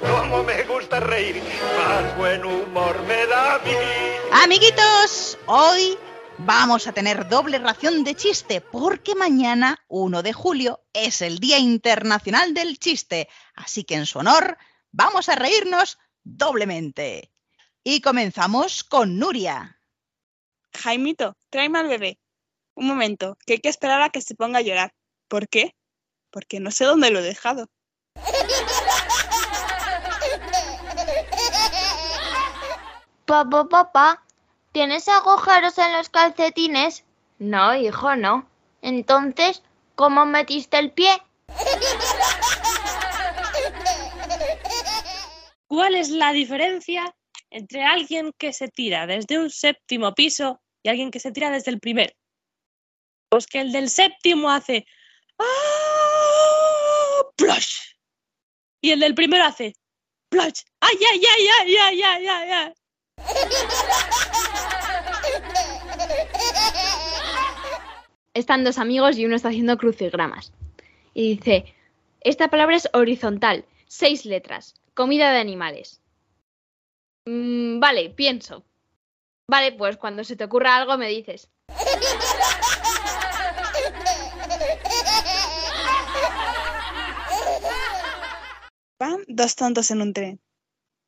Como 0.00 0.44
me 0.44 0.62
gusta 0.62 1.00
reír, 1.00 1.42
más 1.76 2.16
buen 2.16 2.44
humor 2.44 3.02
me 3.08 3.26
da 3.26 3.56
a 3.56 3.58
mí. 3.60 3.72
Amiguitos, 4.44 5.38
hoy 5.46 5.98
vamos 6.38 6.86
a 6.86 6.92
tener 6.92 7.28
doble 7.28 7.58
ración 7.58 8.04
de 8.04 8.14
chiste 8.14 8.60
porque 8.60 9.16
mañana, 9.16 9.82
1 9.88 10.22
de 10.22 10.32
julio, 10.32 10.80
es 10.92 11.20
el 11.20 11.38
Día 11.38 11.58
Internacional 11.58 12.54
del 12.54 12.78
Chiste. 12.78 13.28
Así 13.56 13.82
que 13.82 13.96
en 13.96 14.06
su 14.06 14.20
honor 14.20 14.56
vamos 14.94 15.28
a 15.28 15.34
reírnos 15.34 15.98
doblemente. 16.22 17.30
Y 17.82 18.00
comenzamos 18.00 18.84
con 18.84 19.18
Nuria. 19.18 19.78
Jaimito, 20.72 21.36
tráeme 21.50 21.80
al 21.80 21.88
bebé. 21.88 22.18
Un 22.74 22.86
momento, 22.86 23.36
que 23.46 23.54
hay 23.54 23.58
que 23.60 23.68
esperar 23.68 24.00
a 24.02 24.10
que 24.10 24.22
se 24.22 24.34
ponga 24.34 24.60
a 24.60 24.62
llorar. 24.62 24.94
¿Por 25.28 25.48
qué? 25.48 25.76
Porque 26.30 26.60
no 26.60 26.70
sé 26.70 26.84
dónde 26.84 27.10
lo 27.10 27.18
he 27.18 27.22
dejado. 27.22 27.68
Papá, 33.26 33.68
papá, 33.68 34.24
¿tienes 34.72 35.08
agujeros 35.08 35.78
en 35.78 35.92
los 35.92 36.08
calcetines? 36.08 37.04
No, 37.38 37.74
hijo, 37.74 38.16
no. 38.16 38.46
Entonces, 38.82 39.62
¿cómo 39.94 40.26
metiste 40.26 40.78
el 40.78 40.92
pie? 40.92 41.22
¿Cuál 45.74 45.96
es 45.96 46.10
la 46.10 46.32
diferencia 46.32 47.16
entre 47.50 47.82
alguien 47.82 48.32
que 48.38 48.52
se 48.52 48.68
tira 48.68 49.08
desde 49.08 49.40
un 49.40 49.50
séptimo 49.50 50.14
piso 50.14 50.60
y 50.84 50.88
alguien 50.88 51.10
que 51.10 51.18
se 51.18 51.32
tira 51.32 51.50
desde 51.50 51.72
el 51.72 51.80
primer? 51.80 52.14
Pues 53.28 53.48
que 53.48 53.60
el 53.60 53.72
del 53.72 53.88
séptimo 53.88 54.52
hace 54.52 54.86
¡Ah! 55.36 57.22
¡Plush! 57.36 57.74
Y 58.82 58.92
el 58.92 59.00
del 59.00 59.16
primero 59.16 59.42
hace 59.42 59.74
¡Plush! 60.28 60.60
¡Ay, 60.78 60.96
ay, 61.12 61.22
ay, 61.36 61.48
ay, 61.58 61.76
ay, 61.76 62.02
ay, 62.02 62.26
ay, 62.28 62.50
ay! 62.52 62.72
Están 68.32 68.62
dos 68.62 68.78
amigos 68.78 69.18
y 69.18 69.26
uno 69.26 69.34
está 69.34 69.48
haciendo 69.48 69.76
crucigramas. 69.76 70.52
Y 71.14 71.34
dice, 71.34 71.74
esta 72.20 72.46
palabra 72.46 72.76
es 72.76 72.88
horizontal, 72.92 73.64
seis 73.88 74.24
letras, 74.24 74.76
Comida 74.94 75.32
de 75.32 75.40
animales. 75.40 76.00
Mm, 77.26 77.80
vale, 77.80 78.10
pienso. 78.10 78.64
Vale, 79.50 79.72
pues 79.72 79.96
cuando 79.96 80.22
se 80.22 80.36
te 80.36 80.44
ocurra 80.44 80.76
algo 80.76 80.96
me 80.96 81.08
dices. 81.08 81.50
Pam, 88.96 89.24
dos 89.26 89.56
tontos 89.56 89.90
en 89.90 90.00
un 90.00 90.12
tren. 90.12 90.40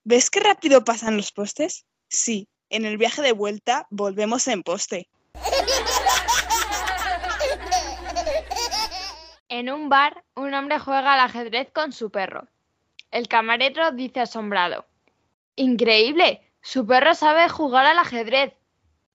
¿Ves 0.05 0.31
qué 0.31 0.41
rápido 0.41 0.85
pasan 0.85 1.17
los 1.17 1.31
postes? 1.31 1.87
Sí, 2.09 2.49
en 2.71 2.85
el 2.85 2.99
viaje 2.99 3.23
de 3.23 3.33
vuelta 3.33 3.87
volvemos 3.91 4.49
en 4.49 4.65
poste. 4.65 5.09
En 9.49 9.71
un 9.71 9.89
bar, 9.89 10.25
un 10.35 10.53
hombre 10.55 10.81
juega 10.81 11.15
al 11.15 11.21
ajedrez 11.21 11.71
con 11.73 11.93
su 11.93 12.11
perro. 12.11 12.49
El 13.11 13.29
camarero 13.29 13.93
dice 13.93 14.21
asombrado. 14.21 14.87
Increíble, 15.57 16.43
su 16.61 16.87
perro 16.87 17.15
sabe 17.15 17.49
jugar 17.49 17.87
al 17.87 17.99
ajedrez. 17.99 18.53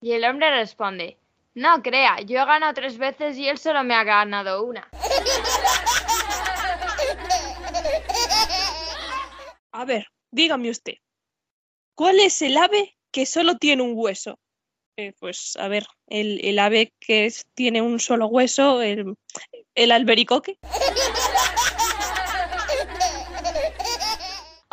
Y 0.02 0.14
el 0.14 0.24
hombre 0.26 0.50
responde, 0.50 1.18
no 1.54 1.84
crea, 1.84 2.22
yo 2.22 2.42
he 2.42 2.46
ganado 2.46 2.74
tres 2.74 2.98
veces 2.98 3.38
y 3.38 3.48
él 3.48 3.58
solo 3.60 3.84
me 3.84 3.94
ha 3.94 4.04
ganado 4.04 4.64
una. 4.64 4.90
A 9.74 9.86
ver, 9.86 10.06
dígame 10.32 10.70
usted, 10.70 10.96
¿cuál 11.96 12.20
es 12.20 12.42
el 12.42 12.58
ave 12.58 12.98
que 13.12 13.26
solo 13.26 13.58
tiene 13.58 13.82
un 13.84 13.94
hueso? 13.96 14.38
Eh, 14.98 15.14
pues 15.20 15.56
a 15.58 15.70
ver, 15.70 15.86
el, 16.08 16.44
el 16.44 16.60
ave 16.60 16.94
que 17.00 17.26
es- 17.26 17.46
tiene 17.56 17.82
un 17.82 18.00
solo 18.00 18.28
hueso, 18.28 18.82
el, 18.82 19.16
el 19.76 19.92
albericoque. 19.92 20.60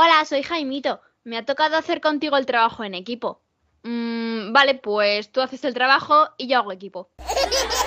Hola, 0.00 0.24
soy 0.24 0.44
Jaimito. 0.44 1.00
Me 1.24 1.36
ha 1.36 1.44
tocado 1.44 1.76
hacer 1.76 2.00
contigo 2.00 2.36
el 2.36 2.46
trabajo 2.46 2.84
en 2.84 2.94
equipo. 2.94 3.42
Mm, 3.82 4.52
vale, 4.52 4.76
pues 4.76 5.32
tú 5.32 5.40
haces 5.40 5.64
el 5.64 5.74
trabajo 5.74 6.28
y 6.36 6.46
yo 6.46 6.58
hago 6.58 6.70
equipo. 6.70 7.10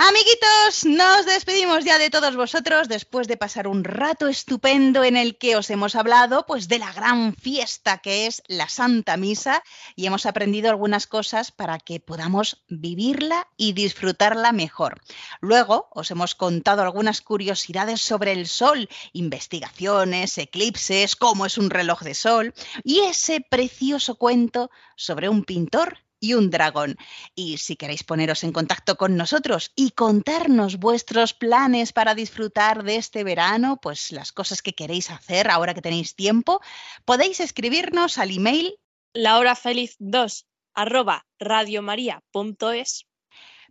Amiguitos, 0.00 0.84
nos 0.84 1.26
despedimos 1.26 1.84
ya 1.84 1.98
de 1.98 2.08
todos 2.08 2.36
vosotros 2.36 2.86
después 2.86 3.26
de 3.26 3.36
pasar 3.36 3.66
un 3.66 3.82
rato 3.82 4.28
estupendo 4.28 5.02
en 5.02 5.16
el 5.16 5.36
que 5.38 5.56
os 5.56 5.70
hemos 5.70 5.96
hablado 5.96 6.46
pues 6.46 6.68
de 6.68 6.78
la 6.78 6.92
gran 6.92 7.34
fiesta 7.34 7.98
que 7.98 8.28
es 8.28 8.44
la 8.46 8.68
Santa 8.68 9.16
Misa 9.16 9.64
y 9.96 10.06
hemos 10.06 10.24
aprendido 10.24 10.70
algunas 10.70 11.08
cosas 11.08 11.50
para 11.50 11.80
que 11.80 11.98
podamos 11.98 12.62
vivirla 12.68 13.48
y 13.56 13.72
disfrutarla 13.72 14.52
mejor. 14.52 15.02
Luego 15.40 15.88
os 15.90 16.12
hemos 16.12 16.36
contado 16.36 16.82
algunas 16.82 17.20
curiosidades 17.20 18.00
sobre 18.00 18.30
el 18.30 18.46
sol, 18.46 18.88
investigaciones, 19.12 20.38
eclipses, 20.38 21.16
cómo 21.16 21.44
es 21.44 21.58
un 21.58 21.70
reloj 21.70 22.02
de 22.02 22.14
sol 22.14 22.54
y 22.84 23.00
ese 23.00 23.40
precioso 23.40 24.14
cuento 24.14 24.70
sobre 24.94 25.28
un 25.28 25.42
pintor 25.42 25.98
y 26.20 26.34
un 26.34 26.50
dragón. 26.50 26.96
Y 27.34 27.58
si 27.58 27.76
queréis 27.76 28.04
poneros 28.04 28.44
en 28.44 28.52
contacto 28.52 28.96
con 28.96 29.16
nosotros 29.16 29.72
y 29.76 29.90
contarnos 29.92 30.78
vuestros 30.78 31.34
planes 31.34 31.92
para 31.92 32.14
disfrutar 32.14 32.84
de 32.84 32.96
este 32.96 33.24
verano, 33.24 33.78
pues 33.80 34.12
las 34.12 34.32
cosas 34.32 34.62
que 34.62 34.74
queréis 34.74 35.10
hacer 35.10 35.50
ahora 35.50 35.74
que 35.74 35.82
tenéis 35.82 36.14
tiempo, 36.14 36.60
podéis 37.04 37.40
escribirnos 37.40 38.18
al 38.18 38.30
email 38.30 38.78
lahorafeliz2 39.14 40.44
arroba 40.74 41.26
radiomaria.es. 41.38 43.06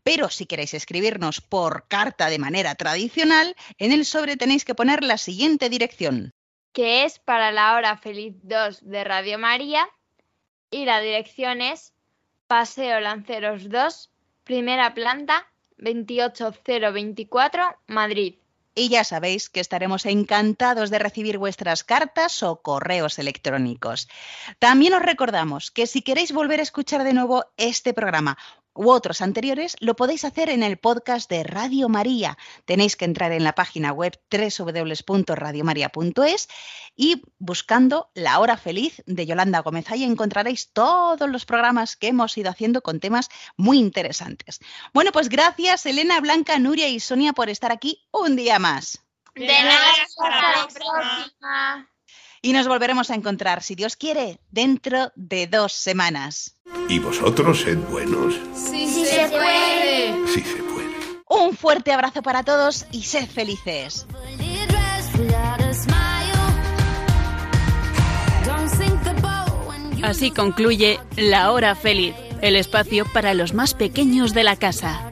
Pero 0.03 0.29
si 0.29 0.45
queréis 0.45 0.73
escribirnos 0.73 1.41
por 1.41 1.87
carta 1.87 2.29
de 2.29 2.39
manera 2.39 2.75
tradicional, 2.75 3.55
en 3.77 3.91
el 3.91 4.05
sobre 4.05 4.37
tenéis 4.37 4.63
que 4.63 4.75
poner 4.75 5.03
la 5.03 5.17
siguiente 5.17 5.69
dirección. 5.69 6.33
que 6.73 7.05
es 7.05 7.17
para 7.17 7.51
la 7.51 7.75
hora 7.75 7.97
feliz 7.97 8.35
2 8.43 8.87
de 8.87 9.03
Radio 9.03 9.39
María 9.39 9.89
y 10.69 10.85
la 10.85 10.99
dirección 10.99 11.59
es 11.59 11.93
Paseo 12.47 13.01
Lanceros 13.01 13.69
2, 13.69 14.09
primera 14.45 14.93
planta, 14.93 15.47
28024, 15.77 17.77
Madrid. 17.87 18.35
Y 18.73 18.89
ya 18.89 19.03
sabéis 19.03 19.49
que 19.49 19.59
estaremos 19.59 20.05
encantados 20.05 20.89
de 20.89 20.99
recibir 20.99 21.39
vuestras 21.39 21.83
cartas 21.83 22.43
o 22.43 22.61
correos 22.61 23.19
electrónicos. 23.19 24.07
También 24.59 24.93
os 24.93 25.01
recordamos 25.01 25.71
que 25.71 25.87
si 25.87 26.01
queréis 26.01 26.31
volver 26.31 26.59
a 26.59 26.63
escuchar 26.63 27.03
de 27.03 27.13
nuevo 27.13 27.45
este 27.57 27.93
programa 27.93 28.37
u 28.77 28.91
otros 28.91 29.21
anteriores, 29.21 29.75
lo 29.79 29.95
podéis 29.95 30.23
hacer 30.23 30.49
en 30.49 30.63
el 30.63 30.77
podcast 30.77 31.29
de 31.29 31.43
Radio 31.43 31.89
María. 31.89 32.37
Tenéis 32.65 32.95
que 32.95 33.05
entrar 33.05 33.31
en 33.31 33.43
la 33.43 33.53
página 33.53 33.91
web 33.91 34.19
www.radiomaria.es 34.31 36.47
y 36.95 37.23
buscando 37.39 38.09
La 38.13 38.39
Hora 38.39 38.57
Feliz 38.57 39.03
de 39.05 39.25
Yolanda 39.25 39.59
Gómez. 39.59 39.89
Ahí 39.89 40.03
encontraréis 40.03 40.71
todos 40.71 41.29
los 41.29 41.45
programas 41.45 41.95
que 41.95 42.07
hemos 42.07 42.37
ido 42.37 42.49
haciendo 42.49 42.81
con 42.81 42.99
temas 42.99 43.29
muy 43.55 43.79
interesantes. 43.79 44.59
Bueno, 44.93 45.11
pues 45.11 45.29
gracias 45.29 45.85
Elena, 45.85 46.19
Blanca, 46.21 46.57
Nuria 46.59 46.87
y 46.87 46.99
Sonia 46.99 47.33
por 47.33 47.49
estar 47.49 47.71
aquí 47.71 48.07
un 48.11 48.35
día 48.35 48.59
más. 48.59 49.03
De 49.35 49.47
nada, 49.47 49.91
hasta 50.03 50.29
la 50.29 50.67
próxima 50.67 51.89
y 52.41 52.53
nos 52.53 52.67
volveremos 52.67 53.09
a 53.09 53.15
encontrar, 53.15 53.63
si 53.63 53.75
Dios 53.75 53.95
quiere, 53.95 54.39
dentro 54.51 55.11
de 55.15 55.47
dos 55.47 55.73
semanas. 55.73 56.55
¿Y 56.89 56.99
vosotros 56.99 57.61
sed 57.61 57.77
buenos? 57.89 58.35
Sí, 58.53 58.87
sí 58.87 59.05
se 59.05 59.27
puede. 59.29 60.27
Sí 60.27 60.41
se 60.41 60.63
puede. 60.63 60.87
Un 61.29 61.55
fuerte 61.55 61.91
abrazo 61.91 62.21
para 62.21 62.43
todos 62.43 62.85
y 62.91 63.03
sed 63.03 63.27
felices. 63.27 64.05
Así 70.03 70.31
concluye 70.31 70.99
La 71.15 71.51
Hora 71.51 71.75
Feliz, 71.75 72.15
el 72.41 72.55
espacio 72.55 73.05
para 73.13 73.33
los 73.33 73.53
más 73.53 73.73
pequeños 73.73 74.33
de 74.33 74.43
la 74.43 74.55
casa. 74.55 75.11